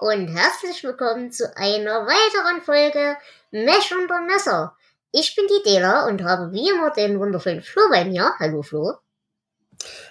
und 0.00 0.28
herzlich 0.28 0.82
willkommen 0.84 1.30
zu 1.30 1.54
einer 1.56 2.06
weiteren 2.06 2.62
Folge 2.62 3.18
Mesh 3.50 3.92
unter 3.92 4.22
Messer. 4.22 4.77
Ich 5.10 5.34
bin 5.34 5.46
die 5.46 5.70
Dela 5.70 6.06
und 6.06 6.22
habe 6.22 6.52
wie 6.52 6.68
immer 6.68 6.90
den 6.90 7.18
wundervollen 7.18 7.62
Flo 7.62 7.82
bei 7.90 8.04
mir. 8.04 8.34
Hallo 8.38 8.62
Flo. 8.62 8.94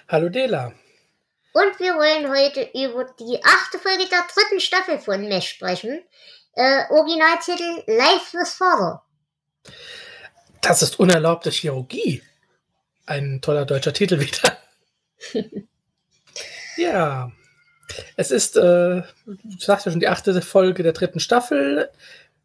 Hallo 0.08 0.28
Dela. 0.28 0.72
Und 1.52 1.78
wir 1.78 1.94
wollen 1.94 2.28
heute 2.28 2.68
über 2.74 3.04
die 3.18 3.40
achte 3.44 3.78
Folge 3.78 4.08
der 4.08 4.24
dritten 4.34 4.60
Staffel 4.60 4.98
von 4.98 5.28
Mesh 5.28 5.50
sprechen. 5.50 6.02
Äh, 6.54 6.82
Originaltitel 6.90 7.84
Life 7.86 8.36
with 8.36 8.54
Father. 8.54 9.02
Das 10.62 10.82
ist 10.82 10.98
unerlaubte 10.98 11.50
Chirurgie. 11.50 12.22
Ein 13.06 13.40
toller 13.40 13.66
deutscher 13.66 13.92
Titel 13.92 14.18
wieder. 14.18 14.58
ja. 16.76 17.30
Es 18.16 18.32
ist, 18.32 18.56
äh, 18.56 19.02
du 19.26 19.58
sagst 19.58 19.86
ja 19.86 19.92
schon, 19.92 20.00
die 20.00 20.08
achte 20.08 20.42
Folge 20.42 20.82
der 20.82 20.92
dritten 20.92 21.20
Staffel 21.20 21.88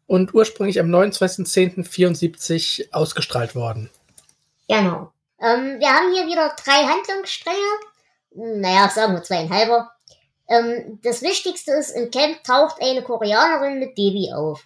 und 0.06 0.34
ursprünglich 0.34 0.80
am 0.80 0.86
29.10.74 0.86 2.92
ausgestrahlt 2.92 3.54
worden. 3.54 3.90
Genau. 4.68 5.12
Ähm, 5.40 5.78
wir 5.78 5.88
haben 5.88 6.12
hier 6.12 6.26
wieder 6.26 6.54
drei 6.62 6.86
Handlungsstränge. 6.86 7.56
Naja, 8.34 8.88
sagen 8.88 9.14
wir 9.14 9.22
zweieinhalber. 9.22 9.90
Ähm, 10.48 10.98
das 11.02 11.22
Wichtigste 11.22 11.72
ist, 11.72 11.90
im 11.90 12.10
Camp 12.10 12.42
taucht 12.44 12.82
eine 12.82 13.02
Koreanerin 13.02 13.78
mit 13.78 13.94
Baby 13.94 14.32
auf. 14.34 14.64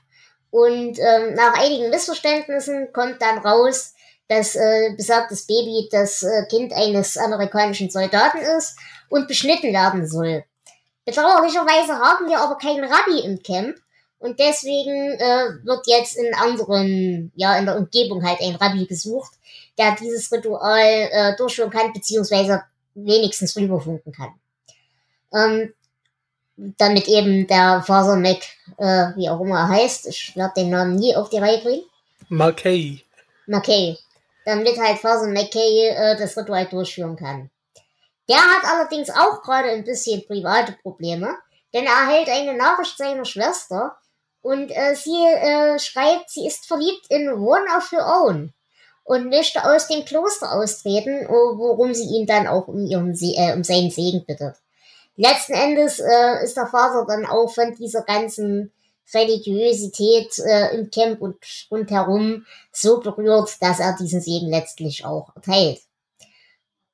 Und 0.51 0.99
ähm, 0.99 1.35
nach 1.35 1.59
einigen 1.59 1.91
Missverständnissen 1.91 2.93
kommt 2.93 3.21
dann 3.21 3.39
raus, 3.39 3.95
dass 4.29 4.57
äh, 4.57 4.95
besagtes 4.97 5.47
Baby 5.47 5.89
das 5.91 6.23
äh, 6.23 6.47
Kind 6.49 6.73
eines 6.73 7.17
amerikanischen 7.17 7.91
Soldaten 7.91 8.39
ist 8.39 8.77
und 9.09 9.29
beschnitten 9.29 9.73
werden 9.73 10.07
soll. 10.07 10.45
Bedauerlicherweise 11.05 11.99
haben 11.99 12.29
wir 12.29 12.39
aber 12.39 12.59
keinen 12.59 12.85
Rabbi 12.85 13.21
im 13.21 13.43
Camp. 13.43 13.77
Und 14.19 14.41
deswegen 14.41 15.13
äh, 15.13 15.65
wird 15.65 15.87
jetzt 15.87 16.17
in 16.17 16.35
anderen, 16.35 17.33
ja, 17.37 17.57
in 17.57 17.67
der 17.67 17.77
Umgebung 17.77 18.25
halt 18.27 18.41
ein 18.41 18.57
Rabbi 18.57 18.87
gesucht, 18.87 19.33
der 19.79 19.95
dieses 19.95 20.31
Ritual 20.33 21.09
äh, 21.11 21.37
durchführen 21.37 21.71
kann, 21.71 21.93
beziehungsweise 21.93 22.63
wenigstens 22.95 23.57
rüberfunken 23.57 24.13
kann. 24.13 24.35
Ähm, 25.33 25.73
damit 26.57 27.07
eben 27.07 27.47
der 27.47 27.83
Father 27.87 28.17
Mac, 28.17 28.39
äh, 28.79 29.17
wie 29.17 29.31
auch 29.31 29.41
immer 29.41 29.59
er 29.59 29.69
heißt, 29.69 30.09
ich 30.09 30.35
werde 30.35 30.55
den 30.57 30.71
Namen 30.71 30.97
nie 30.97 31.15
auf 31.15 31.31
die 31.31 31.39
Reihe 31.39 31.61
kriegen. 31.61 31.85
Markay. 32.29 33.05
Markay. 33.47 33.97
Damit 34.45 34.79
halt 34.79 34.99
Father 34.99 35.29
McKay 35.29 35.89
äh, 35.89 36.17
das 36.19 36.37
Ritual 36.37 36.67
durchführen 36.67 37.17
kann. 37.17 37.51
Der 38.29 38.39
hat 38.39 38.65
allerdings 38.65 39.11
auch 39.11 39.43
gerade 39.43 39.71
ein 39.71 39.85
bisschen 39.85 40.27
private 40.27 40.73
Probleme, 40.83 41.37
denn 41.73 41.85
er 41.85 41.93
erhält 41.93 42.29
eine 42.29 42.57
Nachricht 42.57 42.99
seiner 42.99 43.25
Schwester 43.25 43.97
und 44.43 44.71
äh, 44.71 44.95
sie 44.95 45.25
äh, 45.25 45.79
schreibt, 45.79 46.31
sie 46.31 46.47
ist 46.47 46.67
verliebt 46.67 47.07
in 47.11 47.29
One 47.31 47.67
of 47.77 47.91
Her 47.93 48.07
Own 48.23 48.53
und 49.05 49.31
möchte 49.31 49.65
aus 49.65 49.89
dem 49.89 50.05
Kloster 50.05 50.53
austreten, 50.53 51.27
worum 51.29 51.95
sie 51.95 52.17
ihn 52.17 52.27
dann 52.27 52.47
auch 52.47 52.69
um, 52.69 52.85
ihren 52.87 53.15
Se 53.15 53.35
äh, 53.37 53.55
um 53.55 53.65
seinen 53.65 53.91
Segen 53.91 54.25
bittet. 54.27 54.57
Letzten 55.17 55.55
Endes 55.55 55.99
äh, 55.99 56.45
ist 56.45 56.57
der 56.57 56.67
Vater 56.67 57.05
dann 57.09 57.27
auch 57.27 57.53
von 57.53 57.75
dieser 57.75 58.03
ganzen 58.03 58.73
Religiosität 59.15 60.39
äh, 60.39 60.77
im 60.77 60.91
Camp 60.91 61.23
und 61.23 61.37
rundherum 61.71 62.47
so 62.73 63.01
berührt, 63.01 63.57
dass 63.61 63.81
er 63.81 63.97
diesen 63.99 64.21
Segen 64.21 64.51
letztlich 64.51 65.05
auch 65.05 65.35
erteilt. 65.35 65.81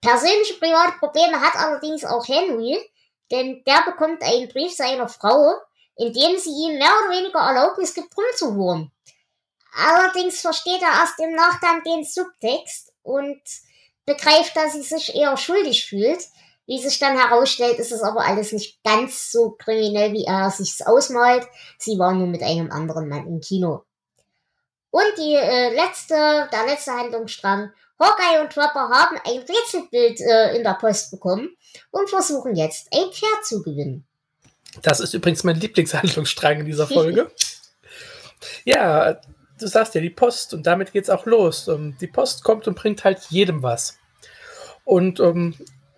Persönliche 0.01 0.55
private 0.55 0.99
Probleme 0.99 1.41
hat 1.41 1.57
allerdings 1.57 2.05
auch 2.05 2.27
Henry, 2.29 2.79
denn 3.31 3.63
der 3.67 3.83
bekommt 3.91 4.23
einen 4.23 4.49
Brief 4.49 4.75
seiner 4.75 5.09
Frau, 5.09 5.55
in 5.97 6.13
dem 6.13 6.39
sie 6.39 6.51
ihm 6.51 6.79
mehr 6.79 6.93
oder 7.01 7.17
weniger 7.17 7.41
Erlaubnis 7.41 7.95
gibt, 7.95 8.15
rumzuwurmen. 8.17 8.91
Allerdings 9.77 10.41
versteht 10.41 10.83
er 10.83 11.01
erst 11.01 11.19
im 11.21 11.35
Nachgang 11.35 11.83
den 11.83 12.05
Subtext 12.05 12.93
und 13.03 13.41
begreift, 14.07 14.57
dass 14.57 14.73
sie 14.73 14.83
sich 14.83 15.15
eher 15.15 15.37
schuldig 15.37 15.87
fühlt. 15.87 16.21
Wie 16.67 16.81
sich 16.81 16.99
dann 16.99 17.19
herausstellt, 17.19 17.79
ist 17.79 17.93
es 17.93 18.03
aber 18.03 18.25
alles 18.25 18.53
nicht 18.53 18.83
ganz 18.83 19.31
so 19.31 19.51
kriminell, 19.51 20.13
wie 20.13 20.25
er 20.25 20.51
sich's 20.51 20.81
ausmalt. 20.81 21.47
Sie 21.79 21.99
war 21.99 22.15
nur 22.15 22.27
mit 22.27 22.43
einem 22.43 22.71
anderen 22.71 23.09
Mann 23.09 23.27
im 23.27 23.41
Kino. 23.41 23.85
Und 24.91 25.19
die 25.19 25.35
äh, 25.35 25.75
letzte, 25.75 26.49
der 26.53 26.67
letzte 26.67 26.93
Handlungsstrang 26.93 27.71
Hawkeye 27.99 28.41
und 28.41 28.53
Trapper 28.53 28.89
haben 28.89 29.19
ein 29.25 29.41
Rätselbild 29.41 30.21
äh, 30.21 30.57
in 30.57 30.65
der 30.65 30.75
Post 30.75 31.11
bekommen 31.11 31.57
und 31.91 32.09
versuchen 32.09 32.57
jetzt 32.57 32.89
ein 32.93 33.11
Pferd 33.13 33.45
zu 33.45 33.63
gewinnen. 33.63 34.07
Das 34.83 35.01
ist 35.01 35.15
übrigens 35.15 35.45
mein 35.45 35.57
Lieblingshandlungsstrang 35.57 36.61
in 36.61 36.67
dieser 36.67 36.87
Folge. 36.87 37.31
ja, 38.65 39.15
du 39.59 39.67
sagst 39.67 39.95
ja 39.95 40.01
die 40.01 40.11
Post 40.11 40.55
und 40.55 40.67
damit 40.67 40.93
geht's 40.93 41.11
auch 41.11 41.27
los. 41.27 41.69
Ähm, 41.69 41.97
die 42.01 42.07
Post 42.07 42.45
kommt 42.45 42.67
und 42.69 42.75
bringt 42.75 43.05
halt 43.05 43.21
jedem 43.31 43.63
was. 43.63 43.99
Und 44.85 45.21
ähm, 45.21 45.55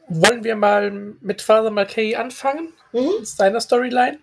wollen 0.09 0.45
wir 0.45 0.57
mal 0.57 0.91
mit 0.91 1.43
Father 1.43 1.71
McKay 1.71 2.17
anfangen? 2.17 2.73
Mhm. 2.93 3.25
Seiner 3.25 3.61
Storyline? 3.61 4.19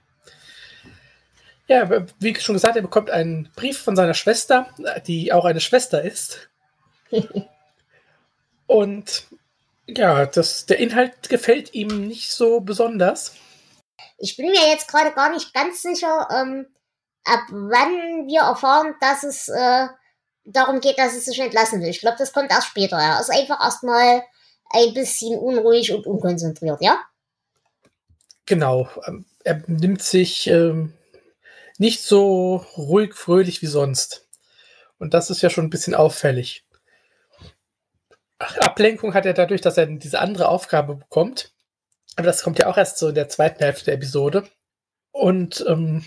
Ja, 1.67 1.89
wie 2.19 2.35
schon 2.35 2.55
gesagt, 2.55 2.75
er 2.75 2.81
bekommt 2.81 3.09
einen 3.09 3.49
Brief 3.55 3.79
von 3.79 3.95
seiner 3.95 4.13
Schwester, 4.13 4.67
die 5.07 5.31
auch 5.31 5.45
eine 5.45 5.61
Schwester 5.61 6.01
ist. 6.01 6.49
Und 8.67 9.27
ja, 9.87 10.25
das, 10.25 10.65
der 10.65 10.79
Inhalt 10.79 11.29
gefällt 11.29 11.73
ihm 11.73 12.07
nicht 12.07 12.31
so 12.31 12.59
besonders. 12.59 13.35
Ich 14.23 14.37
bin 14.37 14.45
mir 14.49 14.69
jetzt 14.69 14.87
gerade 14.87 15.11
gar 15.11 15.29
nicht 15.31 15.53
ganz 15.53 15.81
sicher, 15.81 16.29
ähm, 16.31 16.65
ab 17.25 17.41
wann 17.49 18.25
wir 18.25 18.39
erfahren, 18.39 18.95
dass 19.01 19.23
es 19.23 19.49
äh, 19.49 19.87
darum 20.45 20.79
geht, 20.79 20.97
dass 20.97 21.13
es 21.13 21.25
sich 21.25 21.39
entlassen 21.39 21.81
will. 21.81 21.89
Ich 21.89 21.99
glaube, 21.99 22.15
das 22.17 22.31
kommt 22.31 22.49
erst 22.49 22.67
später. 22.67 22.95
Er 22.95 23.19
ist 23.19 23.29
einfach 23.29 23.59
erstmal 23.61 24.23
ein 24.69 24.93
bisschen 24.93 25.37
unruhig 25.37 25.91
und 25.91 26.07
unkonzentriert, 26.07 26.81
ja? 26.81 27.01
Genau. 28.45 28.87
Ähm, 29.05 29.25
er 29.43 29.61
nimmt 29.67 30.01
sich 30.01 30.47
ähm, 30.47 30.93
nicht 31.77 32.01
so 32.01 32.65
ruhig, 32.77 33.15
fröhlich 33.15 33.61
wie 33.61 33.67
sonst. 33.67 34.25
Und 34.99 35.13
das 35.13 35.31
ist 35.31 35.41
ja 35.41 35.49
schon 35.49 35.65
ein 35.65 35.69
bisschen 35.69 35.95
auffällig. 35.95 36.63
Ablenkung 38.39 39.13
hat 39.13 39.25
er 39.25 39.33
dadurch, 39.33 39.59
dass 39.59 39.77
er 39.77 39.85
diese 39.87 40.21
andere 40.21 40.47
Aufgabe 40.47 40.95
bekommt. 40.95 41.52
Aber 42.15 42.27
das 42.27 42.43
kommt 42.43 42.59
ja 42.59 42.67
auch 42.67 42.77
erst 42.77 42.97
so 42.97 43.09
in 43.09 43.15
der 43.15 43.29
zweiten 43.29 43.63
Hälfte 43.63 43.85
der 43.85 43.95
Episode. 43.95 44.43
Und 45.11 45.63
ähm, 45.67 46.05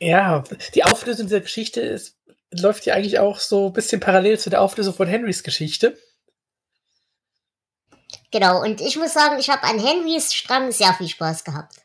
ja, 0.00 0.44
die 0.74 0.84
Auflösung 0.84 1.26
dieser 1.26 1.40
Geschichte 1.40 1.80
ist, 1.80 2.16
läuft 2.50 2.86
ja 2.86 2.94
eigentlich 2.94 3.18
auch 3.18 3.38
so 3.38 3.66
ein 3.66 3.72
bisschen 3.72 4.00
parallel 4.00 4.38
zu 4.38 4.50
der 4.50 4.60
Auflösung 4.60 4.94
von 4.94 5.08
Henrys 5.08 5.42
Geschichte. 5.42 5.98
Genau, 8.30 8.62
und 8.62 8.80
ich 8.80 8.96
muss 8.96 9.12
sagen, 9.12 9.38
ich 9.38 9.48
habe 9.48 9.62
an 9.62 9.78
Henrys 9.78 10.34
Strang 10.34 10.72
sehr 10.72 10.92
viel 10.94 11.08
Spaß 11.08 11.44
gehabt. 11.44 11.76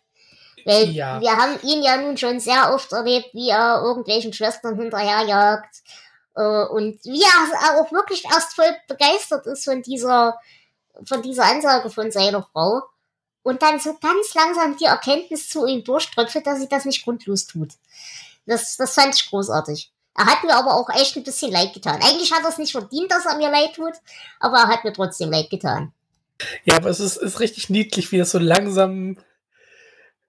Weil 0.65 0.89
ja. 0.89 1.21
wir 1.21 1.31
haben 1.31 1.59
ihn 1.63 1.81
ja 1.81 1.97
nun 1.97 2.17
schon 2.17 2.39
sehr 2.39 2.73
oft 2.73 2.91
erlebt, 2.91 3.33
wie 3.33 3.49
er 3.49 3.81
irgendwelchen 3.83 4.33
Schwestern 4.33 4.77
hinterherjagt 4.77 5.75
äh, 6.35 6.65
und 6.65 7.03
wie 7.05 7.23
er 7.23 7.79
auch 7.79 7.91
wirklich 7.91 8.25
erst 8.25 8.53
voll 8.53 8.75
begeistert 8.87 9.45
ist 9.47 9.63
von 9.63 9.81
dieser, 9.81 10.37
von 11.05 11.21
dieser 11.21 11.45
Ansage 11.45 11.89
von 11.89 12.11
seiner 12.11 12.43
Frau. 12.43 12.81
Und 13.49 13.63
dann 13.63 13.79
so 13.79 13.97
ganz 13.99 14.35
langsam 14.35 14.77
die 14.77 14.85
Erkenntnis 14.85 15.49
zu 15.49 15.65
ihm 15.65 15.83
durchtröpfelt, 15.83 16.45
dass 16.45 16.59
sie 16.59 16.69
das 16.69 16.85
nicht 16.85 17.03
grundlos 17.03 17.47
tut. 17.47 17.69
Das, 18.45 18.77
das 18.77 18.93
fand 18.93 19.15
ich 19.15 19.27
großartig. 19.27 19.91
Er 20.15 20.25
hat 20.27 20.43
mir 20.43 20.53
aber 20.53 20.75
auch 20.75 20.89
echt 20.89 21.15
ein 21.15 21.23
bisschen 21.23 21.51
leid 21.51 21.73
getan. 21.73 21.99
Eigentlich 22.03 22.31
hat 22.31 22.43
er 22.43 22.49
es 22.49 22.59
nicht 22.59 22.73
verdient, 22.73 23.11
dass 23.11 23.25
er 23.25 23.37
mir 23.37 23.49
leid 23.49 23.73
tut, 23.75 23.93
aber 24.39 24.57
er 24.57 24.67
hat 24.67 24.83
mir 24.83 24.93
trotzdem 24.93 25.31
leid 25.31 25.49
getan. 25.49 25.93
Ja, 26.63 26.75
aber 26.75 26.91
es 26.91 26.99
ist, 26.99 27.17
ist 27.17 27.39
richtig 27.39 27.71
niedlich, 27.71 28.11
wie 28.11 28.19
das 28.19 28.29
so 28.29 28.37
langsam 28.37 29.17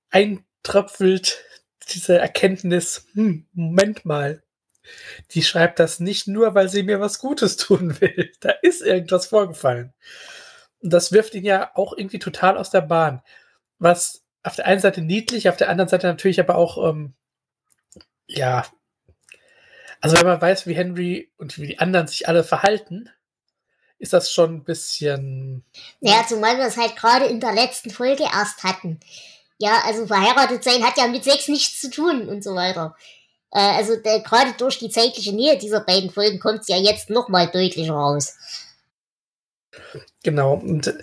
eintröpfelt, 0.08 1.44
diese 1.90 2.19
Erkenntnis. 2.19 3.06
Hm, 3.12 3.46
Moment 3.52 4.06
mal 4.06 4.43
die 5.32 5.43
schreibt 5.43 5.78
das 5.78 6.00
nicht 6.00 6.26
nur, 6.26 6.55
weil 6.55 6.69
sie 6.69 6.82
mir 6.82 7.00
was 7.00 7.19
Gutes 7.19 7.56
tun 7.56 8.00
will. 8.00 8.32
Da 8.40 8.50
ist 8.62 8.82
irgendwas 8.82 9.26
vorgefallen. 9.26 9.93
Das 10.82 11.12
wirft 11.12 11.35
ihn 11.35 11.44
ja 11.44 11.71
auch 11.75 11.93
irgendwie 11.97 12.19
total 12.19 12.56
aus 12.56 12.71
der 12.71 12.81
Bahn. 12.81 13.23
Was 13.79 14.25
auf 14.43 14.56
der 14.56 14.67
einen 14.67 14.81
Seite 14.81 15.03
niedlich, 15.03 15.49
auf 15.49 15.56
der 15.56 15.69
anderen 15.69 15.88
Seite 15.88 16.06
natürlich 16.06 16.41
aber 16.41 16.56
auch, 16.56 16.88
ähm, 16.88 17.15
ja, 18.27 18.65
also 20.00 20.17
wenn 20.17 20.27
man 20.27 20.41
weiß, 20.41 20.67
wie 20.67 20.75
Henry 20.75 21.31
und 21.37 21.59
wie 21.59 21.67
die 21.67 21.79
anderen 21.79 22.06
sich 22.06 22.27
alle 22.29 22.43
verhalten, 22.43 23.11
ist 23.99 24.15
das 24.15 24.32
schon 24.32 24.55
ein 24.55 24.65
bisschen. 24.65 25.62
Naja, 26.00 26.25
zumal 26.27 26.56
wir 26.56 26.65
es 26.65 26.79
halt 26.79 26.97
gerade 26.97 27.27
in 27.27 27.38
der 27.38 27.53
letzten 27.53 27.91
Folge 27.91 28.25
erst 28.25 28.65
hatten. 28.65 28.99
Ja, 29.59 29.82
also 29.85 30.06
verheiratet 30.06 30.65
sein 30.65 30.82
hat 30.82 30.97
ja 30.97 31.06
mit 31.06 31.23
Sex 31.23 31.49
nichts 31.49 31.82
zu 31.82 31.91
tun 31.91 32.29
und 32.29 32.43
so 32.43 32.55
weiter. 32.55 32.97
Äh, 33.50 33.59
also 33.59 33.93
gerade 34.00 34.55
durch 34.56 34.79
die 34.79 34.88
zeitliche 34.88 35.35
Nähe 35.35 35.59
dieser 35.59 35.81
beiden 35.81 36.11
Folgen 36.11 36.41
kommt 36.41 36.61
es 36.61 36.69
ja 36.69 36.79
jetzt 36.79 37.11
nochmal 37.11 37.50
deutlicher 37.50 37.93
raus. 37.93 38.37
Genau. 40.22 40.55
Und 40.55 40.94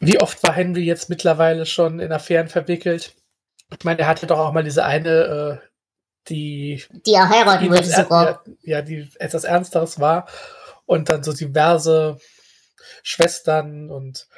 wie 0.00 0.18
oft 0.18 0.42
war 0.42 0.52
Henry 0.52 0.84
jetzt 0.84 1.08
mittlerweile 1.08 1.66
schon 1.66 2.00
in 2.00 2.12
Affären 2.12 2.48
verwickelt? 2.48 3.14
Ich 3.72 3.84
meine, 3.84 4.00
er 4.00 4.08
hatte 4.08 4.26
doch 4.26 4.38
auch 4.38 4.52
mal 4.52 4.64
diese 4.64 4.84
eine, 4.84 5.60
äh, 5.62 5.66
die. 6.28 6.84
Die 7.06 7.14
er 7.14 7.28
heiraten 7.28 7.70
wollte 7.70 7.84
sogar. 7.84 8.44
Ja, 8.62 8.82
die 8.82 9.08
etwas 9.18 9.44
Ernsteres 9.44 10.00
war. 10.00 10.28
Und 10.86 11.08
dann 11.08 11.24
so 11.24 11.32
diverse 11.32 12.18
Schwestern 13.02 13.90
und 13.90 14.28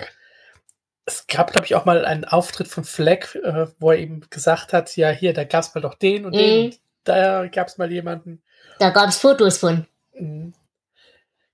es 1.05 1.27
gab, 1.27 1.53
glaube 1.53 1.67
ich, 1.67 1.75
auch 1.75 1.87
mal 1.87 2.05
einen 2.05 2.27
Auftritt 2.27 2.69
von 2.69 2.85
Fleck, 2.85 3.35
äh, 3.43 3.67
wo 3.79 3.91
er 3.91 3.99
eben 3.99 4.21
gesagt 4.29 4.73
hat, 4.73 4.95
ja, 4.97 5.09
hier, 5.11 5.33
da 5.33 5.45
gab 5.45 5.65
es 5.65 5.75
mal 5.75 5.81
doch 5.81 5.95
den 5.95 6.27
und 6.27 6.35
mhm. 6.35 6.39
den, 6.39 6.67
und 6.67 6.81
da 7.05 7.47
gab 7.47 7.69
es 7.69 7.79
mal 7.79 7.91
jemanden. 7.91 8.43
Da 8.79 8.91
gab 8.91 9.09
es 9.09 9.17
Fotos 9.17 9.59
von. 9.59 9.87
Mhm. 10.13 10.53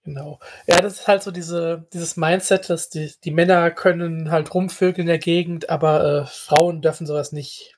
Genau. 0.05 0.39
Ja, 0.67 0.83
das 0.83 1.01
ist 1.01 1.09
halt 1.09 1.23
so 1.23 1.31
diese, 1.31 1.87
dieses 1.95 2.17
Mindset, 2.17 2.69
dass 2.69 2.91
die, 2.91 3.15
die 3.25 3.31
Männer 3.31 3.71
können 3.71 4.31
halt 4.31 4.53
rumvögeln 4.53 5.07
in 5.07 5.07
der 5.07 5.19
Gegend, 5.19 5.71
aber 5.71 6.05
äh, 6.05 6.27
Frauen 6.27 6.83
dürfen 6.83 7.07
sowas 7.07 7.33
nicht. 7.33 7.75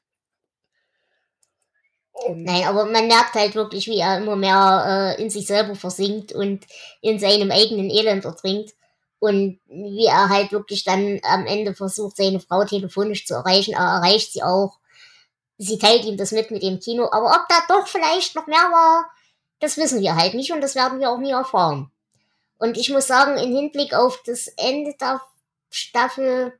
Und 2.12 2.42
Nein, 2.42 2.64
aber 2.66 2.86
man 2.86 3.06
merkt 3.06 3.34
halt 3.34 3.54
wirklich, 3.54 3.86
wie 3.86 3.98
er 3.98 4.18
immer 4.18 4.34
mehr 4.34 5.14
äh, 5.16 5.22
in 5.22 5.30
sich 5.30 5.46
selber 5.46 5.76
versinkt 5.76 6.32
und 6.32 6.66
in 7.00 7.18
seinem 7.20 7.50
eigenen 7.52 7.90
Elend 7.90 8.24
ertrinkt. 8.24 8.74
Und 9.18 9.60
wie 9.66 10.06
er 10.06 10.28
halt 10.28 10.52
wirklich 10.52 10.84
dann 10.84 11.20
am 11.22 11.46
Ende 11.46 11.74
versucht, 11.74 12.16
seine 12.16 12.40
Frau 12.40 12.64
telefonisch 12.64 13.26
zu 13.26 13.34
erreichen. 13.34 13.74
Er 13.74 13.84
erreicht 13.84 14.32
sie 14.32 14.42
auch. 14.42 14.78
Sie 15.58 15.78
teilt 15.78 16.04
ihm 16.04 16.16
das 16.16 16.32
mit 16.32 16.50
mit 16.50 16.62
dem 16.62 16.80
Kino. 16.80 17.08
Aber 17.10 17.30
ob 17.30 17.48
da 17.48 17.56
doch 17.68 17.86
vielleicht 17.86 18.34
noch 18.34 18.46
mehr 18.46 18.58
war, 18.58 19.06
das 19.60 19.76
wissen 19.76 20.00
wir 20.00 20.16
halt 20.16 20.34
nicht 20.34 20.52
und 20.52 20.60
das 20.60 20.74
werden 20.74 21.00
wir 21.00 21.10
auch 21.10 21.18
nie 21.18 21.30
erfahren. 21.30 21.90
Und 22.58 22.76
ich 22.76 22.90
muss 22.90 23.06
sagen, 23.06 23.36
im 23.38 23.54
Hinblick 23.54 23.94
auf 23.94 24.22
das 24.24 24.48
Ende 24.56 24.94
der 25.00 25.20
Staffel 25.70 26.52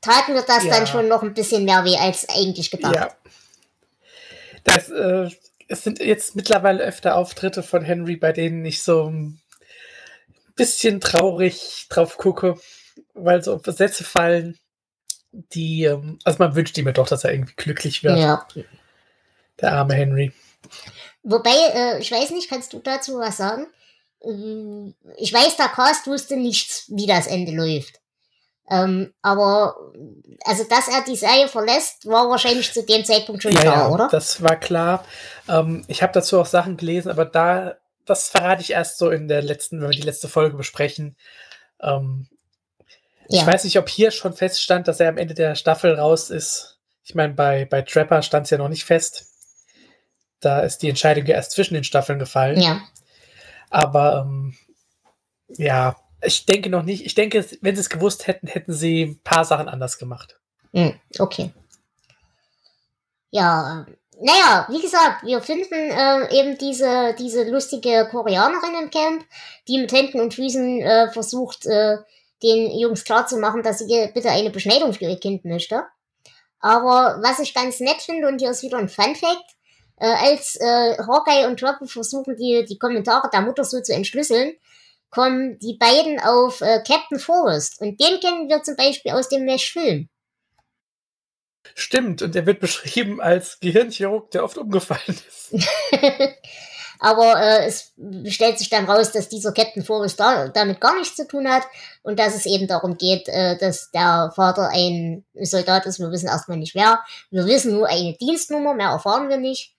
tat 0.00 0.28
mir 0.28 0.42
das 0.42 0.64
ja. 0.64 0.70
dann 0.70 0.86
schon 0.86 1.08
noch 1.08 1.22
ein 1.22 1.34
bisschen 1.34 1.64
mehr 1.64 1.84
weh 1.84 1.96
als 1.96 2.28
eigentlich 2.28 2.70
gedacht. 2.70 2.94
Ja. 2.94 3.10
Das, 4.64 4.90
äh, 4.90 5.28
es 5.68 5.82
sind 5.82 6.00
jetzt 6.00 6.36
mittlerweile 6.36 6.84
öfter 6.84 7.16
Auftritte 7.16 7.62
von 7.62 7.82
Henry, 7.82 8.16
bei 8.16 8.32
denen 8.32 8.64
ich 8.64 8.82
so 8.82 9.08
ein 9.08 9.40
bisschen 10.54 11.00
traurig 11.00 11.86
drauf 11.88 12.16
gucke, 12.16 12.58
weil 13.14 13.42
so 13.42 13.60
Sätze 13.64 14.04
fallen, 14.04 14.58
die, 15.32 15.84
ähm, 15.84 16.18
also 16.24 16.38
man 16.38 16.54
wünscht 16.54 16.76
ihm 16.78 16.86
ja 16.86 16.92
doch, 16.92 17.08
dass 17.08 17.24
er 17.24 17.32
irgendwie 17.32 17.54
glücklich 17.56 18.04
wird. 18.04 18.18
Ja. 18.18 18.46
Der 19.60 19.72
arme 19.72 19.94
Henry. 19.94 20.32
Wobei, 21.22 21.54
äh, 21.74 22.00
ich 22.00 22.10
weiß 22.10 22.30
nicht, 22.30 22.50
kannst 22.50 22.72
du 22.72 22.80
dazu 22.80 23.18
was 23.18 23.38
sagen? 23.38 23.66
Ich 25.16 25.32
weiß, 25.32 25.56
der 25.56 25.68
Cast 25.68 26.06
wusste 26.06 26.36
nichts, 26.36 26.84
wie 26.88 27.06
das 27.06 27.26
Ende 27.26 27.52
läuft. 27.52 28.00
Ähm, 28.70 29.12
aber 29.20 29.76
also, 30.44 30.64
dass 30.64 30.88
er 30.88 31.02
die 31.04 31.16
Serie 31.16 31.48
verlässt, 31.48 32.06
war 32.06 32.30
wahrscheinlich 32.30 32.72
zu 32.72 32.82
dem 32.84 33.04
Zeitpunkt 33.04 33.42
schon 33.42 33.52
ja, 33.52 33.60
klar, 33.60 33.76
ja, 33.76 33.88
oder? 33.88 34.08
Das 34.10 34.42
war 34.42 34.56
klar. 34.56 35.04
Ähm, 35.48 35.84
ich 35.88 36.02
habe 36.02 36.12
dazu 36.12 36.40
auch 36.40 36.46
Sachen 36.46 36.76
gelesen, 36.76 37.10
aber 37.10 37.24
da, 37.24 37.74
das 38.06 38.28
verrate 38.28 38.62
ich 38.62 38.70
erst 38.70 38.98
so 38.98 39.10
in 39.10 39.28
der 39.28 39.42
letzten, 39.42 39.80
wenn 39.80 39.90
wir 39.90 39.96
die 39.96 40.06
letzte 40.06 40.28
Folge 40.28 40.56
besprechen. 40.56 41.16
Ähm, 41.80 42.28
ja. 43.28 43.40
Ich 43.40 43.46
weiß 43.46 43.64
nicht, 43.64 43.78
ob 43.78 43.88
hier 43.88 44.10
schon 44.10 44.32
feststand, 44.32 44.88
dass 44.88 45.00
er 45.00 45.08
am 45.08 45.18
Ende 45.18 45.34
der 45.34 45.54
Staffel 45.54 45.94
raus 45.94 46.30
ist. 46.30 46.78
Ich 47.04 47.14
meine, 47.14 47.34
bei, 47.34 47.64
bei 47.64 47.82
Trapper 47.82 48.22
stand 48.22 48.44
es 48.44 48.50
ja 48.50 48.58
noch 48.58 48.68
nicht 48.68 48.84
fest. 48.84 49.26
Da 50.40 50.60
ist 50.60 50.78
die 50.78 50.88
Entscheidung 50.88 51.26
ja 51.26 51.34
erst 51.34 51.52
zwischen 51.52 51.74
den 51.74 51.84
Staffeln 51.84 52.18
gefallen. 52.18 52.60
Ja. 52.60 52.80
Aber 53.72 54.26
ähm, 54.26 54.54
ja, 55.48 55.96
ich 56.22 56.46
denke 56.46 56.70
noch 56.70 56.82
nicht. 56.82 57.04
Ich 57.04 57.14
denke, 57.14 57.44
wenn 57.62 57.74
sie 57.74 57.80
es 57.80 57.90
gewusst 57.90 58.26
hätten, 58.26 58.46
hätten 58.46 58.72
sie 58.72 59.02
ein 59.02 59.20
paar 59.22 59.44
Sachen 59.44 59.68
anders 59.68 59.98
gemacht. 59.98 60.38
Hm, 60.72 60.94
okay. 61.18 61.52
Ja, 63.30 63.86
naja, 64.20 64.66
wie 64.68 64.80
gesagt, 64.80 65.24
wir 65.24 65.40
finden 65.40 65.72
äh, 65.72 66.38
eben 66.38 66.58
diese, 66.58 67.14
diese 67.18 67.48
lustige 67.50 68.06
Koreanerin 68.10 68.82
im 68.82 68.90
Camp, 68.90 69.24
die 69.68 69.78
mit 69.78 69.92
Händen 69.92 70.20
und 70.20 70.34
Füßen 70.34 70.80
äh, 70.82 71.10
versucht, 71.10 71.66
äh, 71.66 71.96
den 72.42 72.78
Jungs 72.78 73.04
klarzumachen, 73.04 73.62
dass 73.62 73.78
sie 73.78 74.10
bitte 74.12 74.30
eine 74.30 74.50
Beschneidung 74.50 74.92
für 74.92 75.04
ihr 75.04 75.18
Kind 75.18 75.44
möchte. 75.44 75.84
Aber 76.60 77.20
was 77.22 77.38
ich 77.40 77.54
ganz 77.54 77.80
nett 77.80 78.02
finde, 78.02 78.28
und 78.28 78.38
hier 78.38 78.50
ist 78.50 78.62
wieder 78.62 78.78
ein 78.78 78.88
Fun 78.88 79.16
Fact, 79.16 79.51
äh, 80.02 80.06
als 80.06 80.56
äh, 80.56 80.96
Hawkeye 80.98 81.46
und 81.46 81.62
Robin 81.62 81.86
versuchen, 81.86 82.36
die, 82.36 82.64
die 82.68 82.78
Kommentare 82.78 83.30
der 83.32 83.40
Mutter 83.40 83.62
so 83.62 83.80
zu 83.80 83.94
entschlüsseln, 83.94 84.54
kommen 85.10 85.58
die 85.60 85.76
beiden 85.78 86.18
auf 86.18 86.60
äh, 86.60 86.82
Captain 86.84 87.20
Forrest. 87.20 87.80
Und 87.80 88.00
den 88.00 88.18
kennen 88.18 88.48
wir 88.48 88.64
zum 88.64 88.74
Beispiel 88.74 89.12
aus 89.12 89.28
dem 89.28 89.44
Mesh-Film. 89.44 90.08
Stimmt, 91.74 92.22
und 92.22 92.34
er 92.34 92.46
wird 92.46 92.58
beschrieben 92.58 93.20
als 93.20 93.60
Gehirnchirurg, 93.60 94.32
der 94.32 94.42
oft 94.42 94.58
umgefallen 94.58 95.02
ist. 95.06 95.52
Aber 97.02 97.40
äh, 97.42 97.66
es 97.66 97.92
stellt 98.26 98.60
sich 98.60 98.70
dann 98.70 98.84
raus, 98.84 99.10
dass 99.10 99.28
dieser 99.28 99.52
Captain 99.52 99.84
Forrest 99.84 100.20
da, 100.20 100.48
damit 100.48 100.80
gar 100.80 100.96
nichts 100.96 101.16
zu 101.16 101.26
tun 101.26 101.48
hat 101.48 101.64
und 102.02 102.18
dass 102.20 102.36
es 102.36 102.46
eben 102.46 102.68
darum 102.68 102.96
geht, 102.96 103.28
äh, 103.28 103.58
dass 103.58 103.90
der 103.90 104.32
Vater 104.36 104.70
ein 104.72 105.24
Soldat 105.34 105.84
ist. 105.86 105.98
Wir 105.98 106.12
wissen 106.12 106.28
erstmal 106.28 106.58
nicht 106.58 106.76
wer. 106.76 107.00
Wir 107.30 107.44
wissen 107.46 107.74
nur 107.74 107.88
eine 107.88 108.14
Dienstnummer, 108.14 108.74
mehr 108.74 108.90
erfahren 108.90 109.28
wir 109.28 109.36
nicht. 109.36 109.71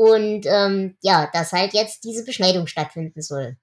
Und 0.00 0.46
ähm, 0.46 0.96
ja, 1.02 1.28
dass 1.30 1.52
halt 1.52 1.74
jetzt 1.74 2.04
diese 2.04 2.24
Beschneidung 2.24 2.66
stattfinden 2.66 3.20
soll. 3.20 3.58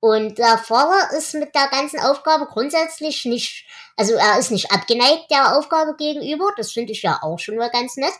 Und 0.00 0.38
der 0.38 0.56
Vater 0.56 1.14
ist 1.18 1.34
mit 1.34 1.54
der 1.54 1.68
ganzen 1.68 2.00
Aufgabe 2.00 2.46
grundsätzlich 2.46 3.26
nicht, 3.26 3.66
also 3.94 4.14
er 4.14 4.38
ist 4.38 4.50
nicht 4.50 4.72
abgeneigt 4.72 5.30
der 5.30 5.58
Aufgabe 5.58 5.96
gegenüber, 5.98 6.50
das 6.56 6.72
finde 6.72 6.92
ich 6.92 7.02
ja 7.02 7.18
auch 7.20 7.38
schon 7.38 7.56
mal 7.56 7.68
ganz 7.68 7.98
nett. 7.98 8.14